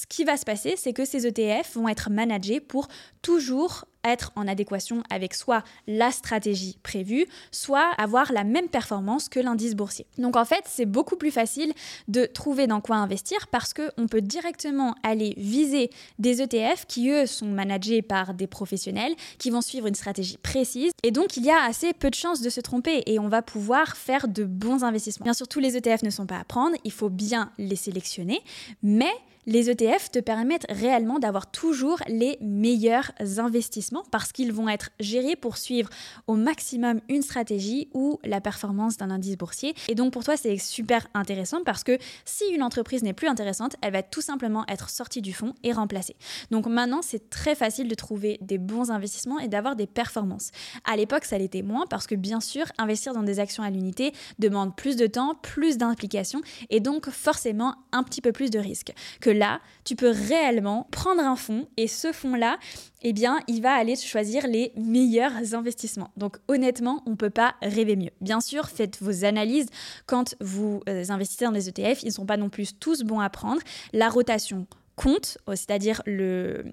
qui 0.08 0.25
va 0.25 0.36
se 0.36 0.44
passer, 0.44 0.75
c'est 0.76 0.92
que 0.92 1.04
ces 1.04 1.26
ETF 1.26 1.75
vont 1.75 1.88
être 1.88 2.10
managés 2.10 2.60
pour 2.60 2.88
toujours 3.22 3.84
être 4.04 4.32
en 4.36 4.46
adéquation 4.46 5.02
avec 5.10 5.34
soit 5.34 5.64
la 5.86 6.10
stratégie 6.10 6.78
prévue, 6.82 7.26
soit 7.50 7.90
avoir 7.98 8.32
la 8.32 8.44
même 8.44 8.69
performance 8.69 9.28
que 9.28 9.40
l'indice 9.40 9.75
boursier. 9.75 10.06
Donc 10.19 10.36
en 10.36 10.44
fait, 10.44 10.64
c'est 10.66 10.86
beaucoup 10.86 11.16
plus 11.16 11.30
facile 11.30 11.72
de 12.06 12.25
trouver 12.25 12.66
dans 12.66 12.80
quoi 12.80 12.96
investir 12.96 13.48
parce 13.48 13.75
qu'on 13.75 14.06
peut 14.06 14.20
directement 14.20 14.94
aller 15.02 15.34
viser 15.36 15.90
des 16.19 16.42
ETF 16.42 16.86
qui, 16.86 17.10
eux, 17.10 17.26
sont 17.26 17.46
managés 17.46 18.02
par 18.02 18.34
des 18.34 18.46
professionnels 18.46 19.14
qui 19.38 19.50
vont 19.50 19.60
suivre 19.60 19.86
une 19.86 19.94
stratégie 19.94 20.38
précise. 20.38 20.93
Et 21.03 21.10
donc, 21.10 21.36
il 21.36 21.44
y 21.44 21.50
a 21.50 21.62
assez 21.64 21.93
peu 21.93 22.10
de 22.10 22.14
chances 22.14 22.41
de 22.41 22.50
se 22.50 22.60
tromper 22.60 23.03
et 23.06 23.19
on 23.19 23.29
va 23.29 23.43
pouvoir 23.43 23.96
faire 23.96 24.29
de 24.29 24.44
bons 24.44 24.84
investissements. 24.84 25.24
Bien 25.24 25.34
sûr, 25.34 25.48
tous 25.48 25.60
les 25.60 25.76
ETF 25.76 26.03
ne 26.03 26.10
sont 26.10 26.26
pas 26.26 26.38
à 26.38 26.44
prendre, 26.44 26.76
il 26.84 26.93
faut 26.93 27.10
bien 27.10 27.50
les 27.58 27.76
sélectionner, 27.76 28.41
mais 28.82 29.10
les 29.48 29.70
ETF 29.70 30.10
te 30.10 30.19
permettent 30.19 30.67
réellement 30.69 31.19
d'avoir 31.19 31.50
toujours 31.50 32.00
les 32.06 32.36
meilleurs 32.43 33.12
investissements 33.38 34.02
parce 34.10 34.31
qu'ils 34.31 34.52
vont 34.52 34.69
être 34.69 34.90
gérés 35.00 35.36
pour 35.36 35.56
suivre 35.56 35.88
au 36.26 36.34
maximum 36.34 37.00
une 37.08 37.22
stratégie 37.22 37.88
ou 37.94 38.19
la 38.24 38.43
performance 38.43 38.98
d'un 38.98 39.08
indice 39.10 39.38
boursier. 39.38 39.74
Et 39.88 39.94
donc 39.94 40.12
pour 40.12 40.22
toi, 40.22 40.36
c'est 40.36 40.58
super 40.58 41.08
intéressant 41.14 41.62
parce 41.64 41.82
que 41.82 41.96
si 42.26 42.44
une 42.52 42.62
entreprise 42.62 43.02
n'est 43.02 43.14
plus 43.14 43.26
intéressante, 43.26 43.74
elle 43.81 43.94
va 43.94 44.02
tout 44.02 44.20
simplement 44.20 44.67
être 44.69 44.90
sortie 44.90 45.22
du 45.22 45.32
fond 45.32 45.55
et 45.62 45.72
remplacée. 45.72 46.17
Donc 46.50 46.67
maintenant, 46.67 47.00
c'est 47.00 47.31
très 47.31 47.55
facile 47.55 47.88
de 47.88 47.94
trouver 47.94 48.36
des 48.43 48.58
bons 48.58 48.90
investissements 48.90 49.38
et 49.38 49.48
d'avoir 49.48 49.76
des 49.76 49.86
performances. 49.86 50.50
À 50.84 50.94
l'époque, 50.94 51.24
ça 51.24 51.38
l'était 51.38 51.62
moins 51.62 51.86
parce 51.88 52.06
que 52.06 52.14
bien 52.14 52.40
sûr, 52.40 52.67
investir 52.76 53.14
dans 53.14 53.22
des 53.22 53.40
actions 53.40 53.62
à 53.62 53.70
l'unité 53.70 54.12
demande 54.38 54.76
plus 54.76 54.96
de 54.96 55.06
temps, 55.06 55.36
plus 55.40 55.78
d'implication 55.78 56.43
et 56.69 56.81
donc 56.81 57.08
forcément 57.08 57.76
un 57.93 58.02
petit 58.02 58.20
peu 58.20 58.32
plus 58.32 58.50
de 58.50 58.58
risques 58.58 58.93
que 59.22 59.37
là, 59.38 59.60
tu 59.84 59.96
peux 59.96 60.10
réellement 60.10 60.86
prendre 60.90 61.22
un 61.22 61.36
fonds 61.36 61.68
et 61.76 61.88
ce 61.88 62.12
fonds-là, 62.12 62.58
eh 63.02 63.12
bien, 63.12 63.40
il 63.46 63.62
va 63.62 63.72
aller 63.72 63.96
choisir 63.96 64.46
les 64.46 64.72
meilleurs 64.76 65.54
investissements. 65.54 66.10
Donc 66.16 66.38
honnêtement, 66.48 67.02
on 67.06 67.10
ne 67.10 67.16
peut 67.16 67.30
pas 67.30 67.54
rêver 67.62 67.96
mieux. 67.96 68.10
Bien 68.20 68.40
sûr, 68.40 68.68
faites 68.68 69.00
vos 69.00 69.24
analyses 69.24 69.68
quand 70.06 70.34
vous 70.40 70.82
euh, 70.88 71.04
investissez 71.08 71.44
dans 71.44 71.52
des 71.52 71.68
ETF, 71.68 72.02
ils 72.02 72.08
ne 72.08 72.12
sont 72.12 72.26
pas 72.26 72.36
non 72.36 72.48
plus 72.48 72.78
tous 72.78 73.02
bons 73.02 73.20
à 73.20 73.30
prendre. 73.30 73.60
La 73.92 74.08
rotation 74.08 74.66
compte, 74.98 75.38
c'est-à-dire 75.48 76.02
le, 76.05 76.64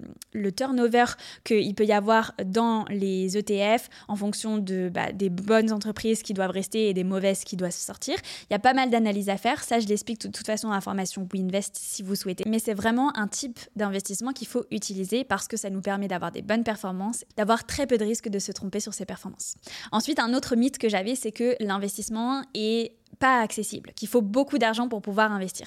turnover 0.56 1.04
qu'il 1.44 1.74
peut 1.74 1.86
y 1.86 1.92
avoir 1.92 2.34
dans 2.44 2.84
les 2.90 3.38
ETF 3.38 3.88
en 4.08 4.16
fonction 4.16 4.58
de, 4.58 4.90
bah, 4.92 5.12
des 5.12 5.30
bonnes 5.30 5.72
entreprises 5.72 6.22
qui 6.22 6.34
doivent 6.34 6.50
rester 6.50 6.88
et 6.88 6.94
des 6.94 7.04
mauvaises 7.04 7.44
qui 7.44 7.56
doivent 7.56 7.70
sortir. 7.70 8.16
Il 8.50 8.52
y 8.52 8.56
a 8.56 8.58
pas 8.58 8.74
mal 8.74 8.90
d'analyses 8.90 9.28
à 9.28 9.36
faire. 9.36 9.62
Ça, 9.62 9.78
je 9.78 9.86
l'explique 9.86 10.20
de 10.20 10.28
toute 10.28 10.46
façon 10.46 10.68
dans 10.68 10.74
la 10.74 10.80
formation 10.80 11.26
WeInvest 11.32 11.76
si 11.76 12.02
vous 12.02 12.16
souhaitez. 12.16 12.44
Mais 12.48 12.58
c'est 12.58 12.74
vraiment 12.74 13.16
un 13.16 13.28
type 13.28 13.60
d'investissement 13.76 14.32
qu'il 14.32 14.48
faut 14.48 14.64
utiliser 14.70 15.24
parce 15.24 15.46
que 15.46 15.56
ça 15.56 15.70
nous 15.70 15.80
permet 15.80 16.08
d'avoir 16.08 16.32
des 16.32 16.42
bonnes 16.42 16.64
performances, 16.64 17.24
d'avoir 17.36 17.64
très 17.64 17.86
peu 17.86 17.96
de 17.96 18.04
risques 18.04 18.28
de 18.28 18.38
se 18.38 18.52
tromper 18.52 18.80
sur 18.80 18.92
ses 18.92 19.06
performances. 19.06 19.54
Ensuite, 19.92 20.18
un 20.18 20.34
autre 20.34 20.56
mythe 20.56 20.78
que 20.78 20.88
j'avais, 20.88 21.14
c'est 21.14 21.32
que 21.32 21.54
l'investissement 21.60 22.42
est 22.54 22.92
pas 23.18 23.40
accessible, 23.40 23.92
qu'il 23.94 24.08
faut 24.08 24.22
beaucoup 24.22 24.58
d'argent 24.58 24.88
pour 24.88 25.00
pouvoir 25.00 25.32
investir. 25.32 25.66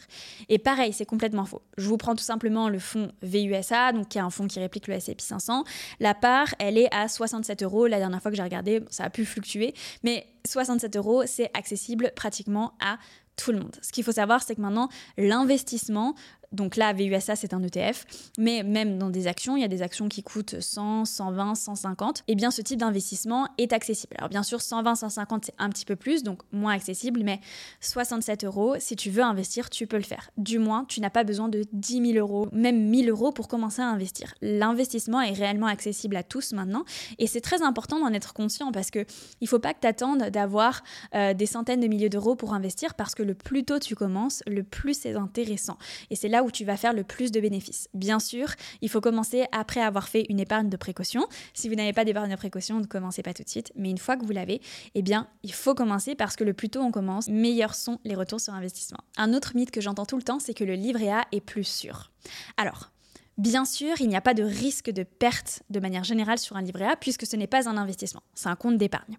Et 0.50 0.60
pareil, 0.60 0.94
c'est 0.94 1.06
complètement 1.06 1.46
faux. 1.46 1.62
Je 1.78 1.88
vous 1.88 1.98
prends 1.98 2.16
tout 2.16 2.24
simplement 2.24 2.70
le 2.70 2.80
fonds 2.80 3.12
VUSA, 3.22 3.92
donc 3.94 4.10
qui 4.10 4.18
est 4.18 4.22
un 4.22 4.30
fonds 4.30 4.48
qui 4.48 4.60
réplique 4.60 4.88
le 4.88 4.96
S&P 4.96 5.16
500. 5.20 5.64
La 6.00 6.14
part, 6.14 6.54
elle 6.60 6.78
est 6.78 6.94
à 6.94 7.08
67 7.08 7.64
euros. 7.64 7.88
La 7.88 7.98
dernière 7.98 8.22
fois 8.22 8.32
que 8.32 8.38
j'ai 8.38 8.44
regardé, 8.44 8.82
ça 8.90 9.06
a 9.06 9.10
pu 9.10 9.26
fluctuer, 9.26 9.74
mais 10.04 10.28
67 10.46 10.96
euros, 10.96 11.24
c'est 11.26 11.50
accessible 11.54 12.12
pratiquement 12.16 12.74
à 12.80 12.98
tout 13.36 13.52
le 13.52 13.60
monde. 13.60 13.76
Ce 13.82 13.92
qu'il 13.92 14.04
faut 14.04 14.12
savoir, 14.12 14.44
c'est 14.44 14.56
que 14.56 14.62
maintenant, 14.62 14.90
l'investissement 15.18 16.16
donc 16.52 16.78
là, 16.78 16.94
VUSA, 16.94 17.36
c'est 17.36 17.54
un 17.54 17.62
ETF, 17.62 18.06
mais 18.40 18.64
même 18.64 18.98
dans 18.98 19.10
des 19.10 19.28
actions, 19.28 19.56
il 19.56 19.62
y 19.62 19.66
a 19.66 19.68
des 19.68 19.82
actions 19.82 20.10
qui 20.10 20.24
coûtent 20.24 20.60
100, 20.60 21.06
120, 21.06 21.56
150. 21.56 22.24
Et 22.28 22.36
bien, 22.36 22.50
ce 22.50 22.62
type 22.62 22.80
d'investissement 22.80 23.48
est 23.58 23.72
accessible. 23.72 24.16
Alors 24.18 24.30
bien 24.30 24.44
sûr, 24.44 24.62
120, 24.62 24.96
150, 24.96 25.46
c'est 25.46 25.54
un 25.60 25.70
petit 25.70 25.86
peu 25.86 25.96
plus, 25.96 26.24
donc 26.24 26.42
moins 26.52 26.74
accessible, 26.74 27.22
mais 27.24 27.40
67 27.82 28.46
euros, 28.46 28.76
si 28.80 28.96
tu 28.96 29.10
veux 29.12 29.24
investir, 29.24 29.70
tu 29.70 29.86
peux 29.86 29.98
le 29.98 30.04
faire. 30.04 30.32
Du 30.38 30.58
moins, 30.58 30.86
tu 30.86 31.02
n'as 31.02 31.12
pas 31.12 31.24
besoin 31.24 31.50
de 31.50 31.66
10 31.72 32.14
000 32.14 32.18
euros, 32.18 32.48
même 32.52 32.90
1000 32.90 33.10
euros 33.10 33.32
pour 33.32 33.48
commencer 33.48 33.82
à 33.82 33.88
investir. 33.88 34.34
L'investissement 34.42 35.22
est 35.22 35.34
réellement 35.34 35.68
accessible 35.68 36.16
à 36.16 36.24
tous 36.24 36.54
maintenant, 36.54 36.84
et 37.20 37.28
c'est 37.28 37.42
très 37.42 37.62
important 37.62 38.00
d'en 38.00 38.14
être 38.14 38.34
conscient 38.34 38.72
parce 38.72 38.90
que 38.90 39.06
il 39.42 39.48
faut 39.48 39.60
pas 39.60 39.74
que 39.74 39.82
tu 39.82 39.88
attendes 39.88 40.29
d'avoir 40.30 40.84
euh, 41.16 41.34
des 41.34 41.46
centaines 41.46 41.80
de 41.80 41.88
milliers 41.88 42.10
d'euros 42.10 42.36
pour 42.36 42.54
investir, 42.54 42.94
parce 42.96 43.16
que 43.16 43.24
le 43.24 43.34
plus 43.34 43.64
tôt 43.64 43.80
tu 43.80 43.96
commences, 43.96 44.44
le 44.48 44.64
plus 44.64 44.94
c'est 44.94 45.16
intéressant. 45.16 45.78
Et 46.10 46.16
c'est 46.16 46.30
là 46.30 46.44
où 46.44 46.52
tu 46.52 46.66
vas 46.66 46.78
faire 46.78 46.94
le 46.94 47.04
plus 47.04 47.32
de 47.32 47.40
bénéfices. 47.40 47.90
Bien 47.94 48.20
sûr, 48.20 48.50
il 48.82 48.90
faut 48.90 49.02
commencer 49.02 49.46
après 49.52 49.82
avoir 49.82 50.08
fait 50.08 50.26
une 50.30 50.40
épargne 50.40 50.70
de 50.70 50.78
précaution. 50.78 51.26
Si 51.54 51.70
vous 51.70 51.76
n'avez 51.76 51.94
pas 51.94 52.06
d'épargne 52.06 52.32
de 52.32 52.36
précaution, 52.36 52.80
ne 52.80 52.86
commencez 52.86 53.24
pas 53.24 53.34
tout 53.34 53.44
de 53.44 53.50
suite. 53.50 53.72
Mais 53.76 53.90
une 53.90 53.98
fois 53.98 54.18
que 54.18 54.26
vous 54.26 54.32
l'avez, 54.32 54.62
eh 54.96 55.02
bien, 55.02 55.28
il 55.44 55.54
faut 55.54 55.76
commencer 55.76 56.16
parce 56.16 56.36
que 56.36 56.44
le 56.44 56.54
plus 56.54 56.70
tôt 56.70 56.82
on 56.82 56.92
commence, 56.92 57.28
meilleurs 57.28 57.76
sont 57.76 58.00
les 58.04 58.16
retours 58.16 58.40
sur 58.40 58.54
investissement. 58.54 59.00
Un 59.18 59.34
autre 59.34 59.52
mythe 59.56 59.72
que 59.72 59.82
j'entends 59.82 60.06
tout 60.06 60.18
le 60.18 60.24
temps, 60.24 60.40
c'est 60.40 60.54
que 60.54 60.64
le 60.64 60.74
livret 60.74 61.10
A 61.10 61.26
est 61.32 61.42
plus 61.42 61.64
sûr. 61.64 62.12
Alors, 62.58 62.92
Bien 63.40 63.64
sûr, 63.64 64.02
il 64.02 64.10
n'y 64.10 64.18
a 64.18 64.22
pas 64.22 64.34
de 64.34 64.44
risque 64.44 64.90
de 64.90 65.04
perte 65.04 65.64
de 65.70 65.80
manière 65.80 66.04
générale 66.04 66.40
sur 66.40 66.58
un 66.58 66.62
livret 66.62 66.84
A 66.84 66.98
puisque 66.98 67.26
ce 67.26 67.38
n'est 67.38 67.48
pas 67.48 67.70
un 67.70 67.78
investissement, 67.78 68.22
c'est 68.36 68.50
un 68.50 68.58
compte 68.58 68.78
d'épargne. 68.78 69.18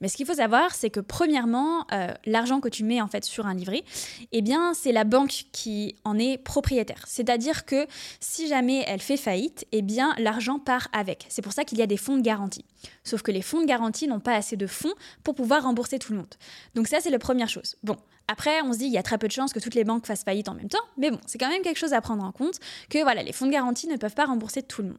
Mais 0.00 0.08
ce 0.08 0.16
qu'il 0.16 0.24
faut 0.24 0.32
savoir, 0.32 0.74
c'est 0.74 0.88
que 0.88 1.00
premièrement, 1.00 1.84
euh, 1.92 2.08
l'argent 2.24 2.60
que 2.60 2.70
tu 2.70 2.82
mets 2.82 3.02
en 3.02 3.08
fait 3.08 3.26
sur 3.26 3.44
un 3.44 3.52
livret, 3.52 3.84
eh 4.32 4.40
bien, 4.40 4.72
c'est 4.72 4.90
la 4.90 5.04
banque 5.04 5.44
qui 5.52 5.96
en 6.04 6.18
est 6.18 6.38
propriétaire. 6.38 7.04
C'est-à-dire 7.06 7.66
que 7.66 7.86
si 8.20 8.48
jamais 8.48 8.84
elle 8.86 9.02
fait 9.02 9.18
faillite, 9.18 9.66
eh 9.70 9.82
bien, 9.82 10.14
l'argent 10.16 10.58
part 10.58 10.88
avec. 10.94 11.26
C'est 11.28 11.42
pour 11.42 11.52
ça 11.52 11.64
qu'il 11.64 11.76
y 11.76 11.82
a 11.82 11.86
des 11.86 11.98
fonds 11.98 12.16
de 12.16 12.22
garantie. 12.22 12.64
Sauf 13.04 13.20
que 13.20 13.32
les 13.32 13.42
fonds 13.42 13.60
de 13.60 13.66
garantie 13.66 14.08
n'ont 14.08 14.20
pas 14.20 14.34
assez 14.34 14.56
de 14.56 14.66
fonds 14.66 14.94
pour 15.24 15.34
pouvoir 15.34 15.64
rembourser 15.64 15.98
tout 15.98 16.12
le 16.12 16.20
monde. 16.20 16.34
Donc 16.74 16.88
ça, 16.88 17.00
c'est 17.00 17.10
la 17.10 17.18
première 17.18 17.50
chose. 17.50 17.76
Bon, 17.82 17.98
après, 18.32 18.62
on 18.62 18.72
se 18.72 18.78
dit 18.78 18.86
il 18.86 18.92
y 18.92 18.96
a 18.96 19.02
très 19.02 19.18
peu 19.18 19.28
de 19.28 19.32
chances 19.32 19.52
que 19.52 19.60
toutes 19.60 19.74
les 19.74 19.84
banques 19.84 20.06
fassent 20.06 20.24
faillite 20.24 20.48
en 20.48 20.54
même 20.54 20.70
temps, 20.70 20.82
mais 20.96 21.10
bon, 21.10 21.18
c'est 21.26 21.36
quand 21.36 21.50
même 21.50 21.60
quelque 21.60 21.76
chose 21.76 21.92
à 21.92 22.00
prendre 22.00 22.24
en 22.24 22.32
compte 22.32 22.60
que 22.88 23.02
voilà, 23.02 23.22
les 23.22 23.32
fonds 23.32 23.44
de 23.44 23.52
garantie 23.52 23.86
ne 23.88 23.98
peuvent 23.98 24.14
pas 24.14 24.24
rembourser 24.24 24.62
tout 24.62 24.80
le 24.80 24.88
monde. 24.88 24.98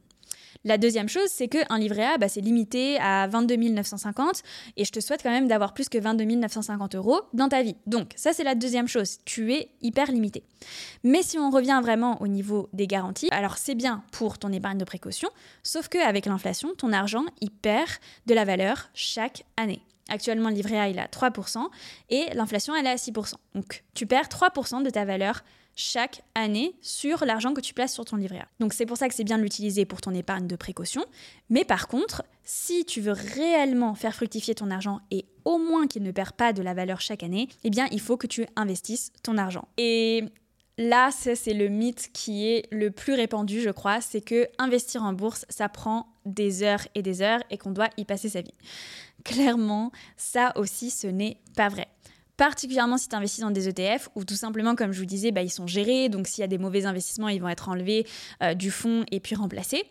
La 0.65 0.77
deuxième 0.77 1.09
chose, 1.09 1.29
c'est 1.29 1.47
qu'un 1.47 1.79
livret 1.79 2.05
A, 2.05 2.17
bah, 2.19 2.29
c'est 2.29 2.41
limité 2.41 2.99
à 2.99 3.25
22 3.27 3.55
950 3.55 4.43
et 4.77 4.85
je 4.85 4.91
te 4.91 4.99
souhaite 4.99 5.23
quand 5.23 5.31
même 5.31 5.47
d'avoir 5.47 5.73
plus 5.73 5.89
que 5.89 5.97
22 5.97 6.23
950 6.23 6.93
euros 6.93 7.21
dans 7.33 7.49
ta 7.49 7.63
vie. 7.63 7.75
Donc 7.87 8.11
ça, 8.15 8.33
c'est 8.33 8.43
la 8.43 8.53
deuxième 8.53 8.87
chose. 8.87 9.17
Tu 9.25 9.51
es 9.51 9.71
hyper 9.81 10.11
limité. 10.11 10.43
Mais 11.03 11.23
si 11.23 11.39
on 11.39 11.49
revient 11.49 11.79
vraiment 11.81 12.21
au 12.21 12.27
niveau 12.27 12.69
des 12.71 12.85
garanties, 12.85 13.29
alors 13.31 13.57
c'est 13.57 13.75
bien 13.75 14.03
pour 14.11 14.37
ton 14.37 14.53
épargne 14.53 14.77
de 14.77 14.85
précaution, 14.85 15.29
sauf 15.63 15.87
qu'avec 15.87 16.27
l'inflation, 16.27 16.75
ton 16.77 16.93
argent, 16.93 17.25
il 17.41 17.49
perd 17.49 17.89
de 18.27 18.35
la 18.35 18.45
valeur 18.45 18.89
chaque 18.93 19.43
année. 19.57 19.81
Actuellement, 20.09 20.49
le 20.49 20.55
livret 20.55 20.79
A, 20.79 20.89
il 20.89 20.97
est 20.97 21.01
à 21.01 21.07
3% 21.07 21.65
et 22.09 22.25
l'inflation, 22.33 22.75
elle 22.75 22.85
est 22.85 22.91
à 22.91 22.95
6%. 22.95 23.33
Donc, 23.55 23.83
tu 23.93 24.05
perds 24.05 24.27
3% 24.27 24.83
de 24.83 24.89
ta 24.89 25.05
valeur 25.05 25.43
chaque 25.75 26.21
année 26.35 26.75
sur 26.81 27.25
l'argent 27.25 27.53
que 27.53 27.61
tu 27.61 27.73
places 27.73 27.93
sur 27.93 28.05
ton 28.05 28.17
livret 28.17 28.39
A. 28.39 28.47
Donc, 28.59 28.73
c'est 28.73 28.85
pour 28.85 28.97
ça 28.97 29.07
que 29.07 29.15
c'est 29.15 29.23
bien 29.23 29.37
de 29.37 29.43
l'utiliser 29.43 29.85
pour 29.85 30.01
ton 30.01 30.13
épargne 30.13 30.47
de 30.47 30.55
précaution. 30.55 31.03
Mais 31.49 31.65
par 31.65 31.87
contre, 31.87 32.23
si 32.43 32.85
tu 32.85 33.01
veux 33.01 33.13
réellement 33.13 33.95
faire 33.95 34.13
fructifier 34.13 34.55
ton 34.55 34.69
argent 34.69 34.99
et 35.09 35.25
au 35.45 35.57
moins 35.57 35.87
qu'il 35.87 36.03
ne 36.03 36.11
perd 36.11 36.33
pas 36.33 36.53
de 36.53 36.61
la 36.61 36.73
valeur 36.73 37.01
chaque 37.01 37.23
année, 37.23 37.47
eh 37.63 37.69
bien, 37.69 37.87
il 37.91 38.01
faut 38.01 38.17
que 38.17 38.27
tu 38.27 38.45
investisses 38.55 39.11
ton 39.23 39.37
argent. 39.37 39.67
Et 39.77 40.25
Là, 40.79 41.11
c'est 41.11 41.53
le 41.53 41.67
mythe 41.67 42.09
qui 42.13 42.47
est 42.47 42.67
le 42.71 42.89
plus 42.89 43.13
répandu, 43.13 43.61
je 43.61 43.69
crois, 43.69 44.01
c'est 44.01 44.21
que 44.21 44.47
investir 44.57 45.03
en 45.03 45.13
bourse, 45.13 45.45
ça 45.47 45.69
prend 45.69 46.07
des 46.25 46.63
heures 46.63 46.87
et 46.95 47.03
des 47.03 47.21
heures 47.21 47.41
et 47.51 47.59
qu'on 47.59 47.69
doit 47.69 47.89
y 47.97 48.05
passer 48.05 48.27
sa 48.27 48.41
vie. 48.41 48.55
Clairement, 49.23 49.91
ça 50.17 50.51
aussi, 50.55 50.89
ce 50.89 51.07
n'est 51.07 51.37
pas 51.55 51.69
vrai. 51.69 51.87
Particulièrement 52.35 52.97
si 52.97 53.07
tu 53.07 53.15
investis 53.15 53.41
dans 53.41 53.51
des 53.51 53.69
ETF 53.69 54.09
ou 54.15 54.25
tout 54.25 54.33
simplement, 54.33 54.75
comme 54.75 54.91
je 54.91 54.99
vous 54.99 55.05
disais, 55.05 55.31
bah, 55.31 55.43
ils 55.43 55.51
sont 55.51 55.67
gérés. 55.67 56.09
Donc, 56.09 56.27
s'il 56.27 56.41
y 56.41 56.43
a 56.43 56.47
des 56.47 56.57
mauvais 56.57 56.85
investissements, 56.85 57.29
ils 57.29 57.39
vont 57.39 57.47
être 57.47 57.69
enlevés 57.69 58.07
euh, 58.41 58.55
du 58.55 58.71
fonds 58.71 59.05
et 59.11 59.19
puis 59.19 59.35
remplacés. 59.35 59.83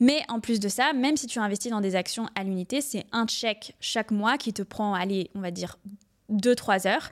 Mais 0.00 0.22
en 0.28 0.40
plus 0.40 0.58
de 0.58 0.68
ça, 0.68 0.94
même 0.94 1.16
si 1.18 1.26
tu 1.26 1.38
investis 1.38 1.70
dans 1.70 1.82
des 1.82 1.94
actions 1.94 2.28
à 2.34 2.44
l'unité, 2.44 2.80
c'est 2.80 3.04
un 3.12 3.26
chèque 3.26 3.76
chaque 3.78 4.10
mois 4.10 4.38
qui 4.38 4.54
te 4.54 4.62
prend, 4.62 4.94
allez, 4.94 5.30
on 5.34 5.40
va 5.40 5.50
dire 5.50 5.78
2-3 6.30 6.88
heures. 6.88 7.10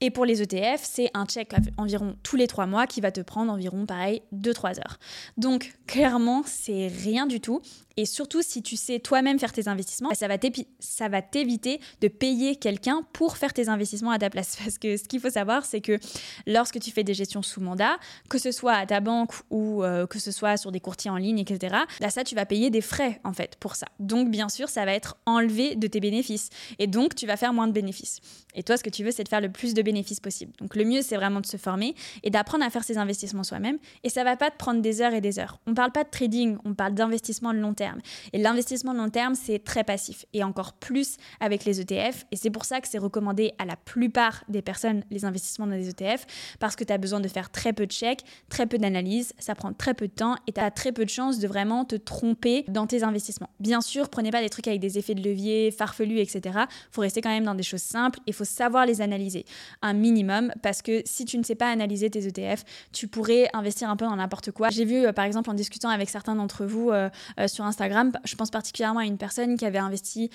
Et 0.00 0.10
pour 0.10 0.24
les 0.24 0.42
ETF, 0.42 0.80
c'est 0.84 1.10
un 1.12 1.26
check 1.26 1.52
environ 1.76 2.16
tous 2.22 2.36
les 2.36 2.46
trois 2.46 2.66
mois 2.66 2.86
qui 2.86 3.00
va 3.00 3.10
te 3.10 3.20
prendre 3.20 3.52
environ, 3.52 3.84
pareil, 3.84 4.22
2-3 4.32 4.78
heures. 4.78 4.98
Donc, 5.36 5.74
clairement, 5.88 6.44
c'est 6.46 6.86
rien 6.86 7.26
du 7.26 7.40
tout. 7.40 7.60
Et 7.98 8.06
surtout, 8.06 8.42
si 8.42 8.62
tu 8.62 8.76
sais 8.76 9.00
toi-même 9.00 9.40
faire 9.40 9.52
tes 9.52 9.66
investissements, 9.66 10.10
ça 10.14 10.28
va 10.28 10.38
t'éviter 10.38 11.80
de 12.00 12.06
payer 12.06 12.54
quelqu'un 12.54 13.02
pour 13.12 13.36
faire 13.36 13.52
tes 13.52 13.68
investissements 13.68 14.12
à 14.12 14.20
ta 14.20 14.30
place. 14.30 14.56
Parce 14.62 14.78
que 14.78 14.96
ce 14.96 15.02
qu'il 15.02 15.18
faut 15.18 15.30
savoir, 15.30 15.64
c'est 15.64 15.80
que 15.80 15.98
lorsque 16.46 16.78
tu 16.78 16.92
fais 16.92 17.02
des 17.02 17.12
gestions 17.12 17.42
sous 17.42 17.60
mandat, 17.60 17.98
que 18.30 18.38
ce 18.38 18.52
soit 18.52 18.74
à 18.74 18.86
ta 18.86 19.00
banque 19.00 19.32
ou 19.50 19.82
euh, 19.82 20.06
que 20.06 20.20
ce 20.20 20.30
soit 20.30 20.56
sur 20.56 20.70
des 20.70 20.78
courtiers 20.78 21.10
en 21.10 21.16
ligne, 21.16 21.40
etc., 21.40 21.74
là, 21.98 22.10
ça, 22.10 22.22
tu 22.22 22.36
vas 22.36 22.46
payer 22.46 22.70
des 22.70 22.82
frais, 22.82 23.20
en 23.24 23.32
fait, 23.32 23.56
pour 23.56 23.74
ça. 23.74 23.88
Donc, 23.98 24.30
bien 24.30 24.48
sûr, 24.48 24.68
ça 24.68 24.84
va 24.84 24.92
être 24.92 25.16
enlevé 25.26 25.74
de 25.74 25.88
tes 25.88 25.98
bénéfices. 25.98 26.50
Et 26.78 26.86
donc, 26.86 27.16
tu 27.16 27.26
vas 27.26 27.36
faire 27.36 27.52
moins 27.52 27.66
de 27.66 27.72
bénéfices. 27.72 28.20
Et 28.54 28.62
toi, 28.62 28.76
ce 28.76 28.84
que 28.84 28.90
tu 28.90 29.02
veux, 29.02 29.10
c'est 29.10 29.24
de 29.24 29.28
faire 29.28 29.40
le 29.40 29.50
plus 29.50 29.74
de 29.74 29.82
bénéfices 29.82 30.20
possible. 30.20 30.52
Donc, 30.60 30.76
le 30.76 30.84
mieux, 30.84 31.02
c'est 31.02 31.16
vraiment 31.16 31.40
de 31.40 31.46
se 31.46 31.56
former 31.56 31.96
et 32.22 32.30
d'apprendre 32.30 32.64
à 32.64 32.70
faire 32.70 32.84
ses 32.84 32.96
investissements 32.96 33.42
soi-même. 33.42 33.78
Et 34.04 34.08
ça 34.08 34.22
va 34.22 34.36
pas 34.36 34.52
te 34.52 34.56
prendre 34.56 34.82
des 34.82 35.02
heures 35.02 35.14
et 35.14 35.20
des 35.20 35.40
heures. 35.40 35.58
On 35.66 35.74
parle 35.74 35.90
pas 35.90 36.04
de 36.04 36.10
trading, 36.10 36.58
on 36.64 36.74
parle 36.74 36.94
d'investissement 36.94 37.52
de 37.52 37.58
long 37.58 37.74
terme. 37.74 37.87
Et 38.32 38.38
l'investissement 38.38 38.92
long 38.92 39.10
terme, 39.10 39.34
c'est 39.34 39.58
très 39.58 39.84
passif 39.84 40.24
et 40.32 40.44
encore 40.44 40.74
plus 40.74 41.16
avec 41.40 41.64
les 41.64 41.80
ETF. 41.80 42.24
Et 42.32 42.36
c'est 42.36 42.50
pour 42.50 42.64
ça 42.64 42.80
que 42.80 42.88
c'est 42.88 42.98
recommandé 42.98 43.52
à 43.58 43.64
la 43.64 43.76
plupart 43.76 44.44
des 44.48 44.62
personnes, 44.62 45.04
les 45.10 45.24
investissements 45.24 45.66
dans 45.66 45.74
les 45.74 45.88
ETF, 45.88 46.26
parce 46.58 46.76
que 46.76 46.84
tu 46.84 46.92
as 46.92 46.98
besoin 46.98 47.20
de 47.20 47.28
faire 47.28 47.50
très 47.50 47.72
peu 47.72 47.86
de 47.86 47.92
chèques, 47.92 48.24
très 48.48 48.66
peu 48.66 48.78
d'analyse, 48.78 49.32
ça 49.38 49.54
prend 49.54 49.72
très 49.72 49.94
peu 49.94 50.08
de 50.08 50.12
temps 50.12 50.36
et 50.46 50.52
tu 50.52 50.60
as 50.60 50.70
très 50.70 50.92
peu 50.92 51.04
de 51.04 51.10
chances 51.10 51.38
de 51.38 51.48
vraiment 51.48 51.84
te 51.84 51.96
tromper 51.96 52.64
dans 52.68 52.86
tes 52.86 53.02
investissements. 53.02 53.50
Bien 53.60 53.80
sûr, 53.80 54.08
prenez 54.08 54.30
pas 54.30 54.40
des 54.40 54.50
trucs 54.50 54.68
avec 54.68 54.80
des 54.80 54.98
effets 54.98 55.14
de 55.14 55.22
levier 55.22 55.70
farfelus, 55.70 56.20
etc. 56.20 56.40
Il 56.44 56.92
faut 56.92 57.02
rester 57.02 57.20
quand 57.20 57.30
même 57.30 57.44
dans 57.44 57.54
des 57.54 57.62
choses 57.62 57.82
simples 57.82 58.18
et 58.20 58.30
il 58.30 58.34
faut 58.34 58.44
savoir 58.44 58.86
les 58.86 59.00
analyser 59.00 59.44
un 59.82 59.92
minimum 59.92 60.52
parce 60.62 60.82
que 60.82 61.02
si 61.04 61.24
tu 61.24 61.38
ne 61.38 61.42
sais 61.42 61.54
pas 61.54 61.70
analyser 61.70 62.10
tes 62.10 62.26
ETF, 62.26 62.64
tu 62.92 63.08
pourrais 63.08 63.48
investir 63.52 63.90
un 63.90 63.96
peu 63.96 64.04
dans 64.04 64.16
n'importe 64.16 64.50
quoi. 64.50 64.68
J'ai 64.70 64.84
vu, 64.84 65.06
euh, 65.06 65.12
par 65.12 65.24
exemple, 65.24 65.50
en 65.50 65.54
discutant 65.54 65.88
avec 65.88 66.10
certains 66.10 66.34
d'entre 66.34 66.64
vous 66.64 66.90
euh, 66.90 67.08
euh, 67.38 67.48
sur 67.48 67.64
Instagram, 67.64 67.77
je 68.24 68.36
pense 68.36 68.50
particulièrement 68.50 69.00
à 69.00 69.04
une 69.04 69.18
personne 69.18 69.56
qui 69.56 69.66
avait 69.66 69.78
investi 69.78 70.30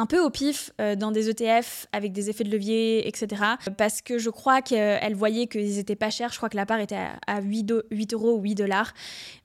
un 0.00 0.06
peu 0.06 0.20
au 0.20 0.30
pif 0.30 0.70
euh, 0.80 0.94
dans 0.94 1.10
des 1.10 1.28
ETF 1.28 1.86
avec 1.92 2.12
des 2.12 2.30
effets 2.30 2.44
de 2.44 2.50
levier, 2.50 3.08
etc. 3.08 3.42
Parce 3.76 4.00
que 4.00 4.18
je 4.18 4.30
crois 4.30 4.62
qu'elle 4.62 5.14
voyait 5.14 5.48
qu'ils 5.48 5.78
étaient 5.78 5.96
pas 5.96 6.10
chers. 6.10 6.32
Je 6.32 6.36
crois 6.36 6.48
que 6.48 6.56
la 6.56 6.66
part 6.66 6.78
était 6.78 7.08
à 7.26 7.40
8, 7.40 7.72
8 7.90 8.14
euros 8.14 8.36
ou 8.36 8.42
8 8.42 8.54
dollars. 8.54 8.94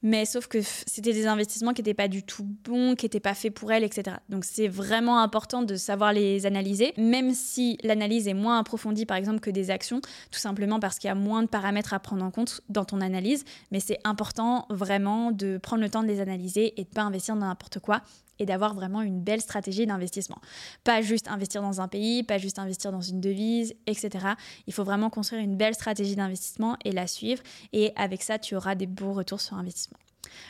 Mais 0.04 0.26
sauf 0.26 0.48
que 0.48 0.60
c'était 0.62 1.12
des 1.12 1.26
investissements 1.26 1.74
qui 1.74 1.82
n'étaient 1.82 1.96
pas 1.96 2.08
du 2.08 2.22
tout 2.22 2.44
bons, 2.44 2.96
qui 2.96 3.06
n'étaient 3.06 3.20
pas 3.20 3.34
faits 3.34 3.54
pour 3.54 3.72
elle, 3.72 3.84
etc. 3.84 4.18
Donc 4.30 4.46
c'est 4.46 4.68
vraiment 4.68 5.20
important 5.20 5.64
de 5.64 5.76
savoir 5.76 6.14
les 6.14 6.46
analyser, 6.46 6.94
même 6.98 7.34
si 7.34 7.78
l'analyse 7.84 8.28
est 8.28 8.36
moins 8.36 8.60
approfondie, 8.60 9.08
par 9.08 9.18
exemple, 9.18 9.40
que 9.40 9.50
des 9.50 9.72
actions, 9.72 10.02
tout 10.32 10.40
simplement 10.40 10.80
parce 10.80 11.00
qu'il 11.00 11.08
y 11.08 11.12
a 11.12 11.16
moins 11.16 11.42
de 11.42 11.48
paramètres 11.48 11.96
à 11.96 12.00
prendre 12.00 12.24
en 12.24 12.30
compte 12.30 12.62
dans 12.70 12.86
ton 12.86 13.02
analyse. 13.02 13.44
Mais 13.72 13.80
c'est 13.80 14.00
important 14.04 14.68
vraiment 14.70 15.32
de 15.32 15.58
prendre 15.58 15.82
le 15.82 15.90
temps 15.90 16.04
de 16.04 16.08
les 16.08 16.20
analyser 16.20 16.80
et 16.80 16.84
de 16.84 16.90
pas 16.90 17.02
investir 17.02 17.36
dans 17.36 17.48
n'importe 17.48 17.80
quoi 17.80 18.04
et 18.44 18.46
d'avoir 18.46 18.76
vraiment 18.76 19.02
une 19.02 19.22
belle 19.22 19.42
stratégie 19.42 19.88
d'investissement. 19.88 20.38
Pas 20.84 21.02
juste 21.02 21.30
investir 21.30 21.62
dans 21.62 21.82
un 21.82 21.88
pays, 21.88 22.24
pas 22.24 22.38
juste 22.38 22.60
investir 22.60 22.92
dans 22.92 23.02
une 23.02 23.22
devise, 23.22 23.74
etc. 23.88 24.28
Il 24.68 24.74
faut 24.74 24.84
vraiment 24.84 25.10
construire 25.10 25.42
une 25.42 25.56
belle 25.56 25.74
stratégie 25.74 26.16
d'investissement 26.16 26.78
et 26.84 26.92
la 26.92 27.08
suivre. 27.08 27.42
Et 27.72 27.94
avec 27.96 28.22
ça, 28.22 28.38
tu 28.38 28.56
auras 28.56 28.76
des 28.76 28.86
beaux 28.86 29.14
retours 29.14 29.42
sur 29.42 29.56
investissement. 29.56 29.98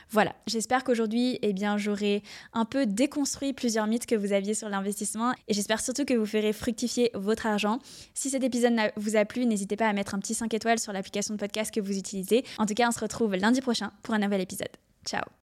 Voilà, 0.09 0.33
j'espère 0.47 0.83
qu'aujourd'hui, 0.83 1.39
eh 1.41 1.53
bien, 1.53 1.77
j'aurai 1.77 2.23
un 2.53 2.65
peu 2.65 2.85
déconstruit 2.85 3.53
plusieurs 3.53 3.87
mythes 3.87 4.05
que 4.05 4.15
vous 4.15 4.33
aviez 4.33 4.53
sur 4.53 4.69
l'investissement 4.69 5.33
et 5.47 5.53
j'espère 5.53 5.81
surtout 5.81 6.05
que 6.05 6.13
vous 6.13 6.25
ferez 6.25 6.53
fructifier 6.53 7.11
votre 7.13 7.45
argent. 7.45 7.79
Si 8.13 8.29
cet 8.29 8.43
épisode 8.43 8.73
vous 8.95 9.15
a 9.15 9.25
plu, 9.25 9.45
n'hésitez 9.45 9.75
pas 9.75 9.87
à 9.87 9.93
mettre 9.93 10.15
un 10.15 10.19
petit 10.19 10.35
5 10.35 10.53
étoiles 10.53 10.79
sur 10.79 10.93
l'application 10.93 11.33
de 11.33 11.39
podcast 11.39 11.73
que 11.73 11.81
vous 11.81 11.97
utilisez. 11.97 12.43
En 12.57 12.65
tout 12.65 12.75
cas, 12.75 12.87
on 12.87 12.91
se 12.91 12.99
retrouve 12.99 13.35
lundi 13.35 13.61
prochain 13.61 13.91
pour 14.03 14.13
un 14.13 14.19
nouvel 14.19 14.41
épisode. 14.41 14.71
Ciao 15.05 15.23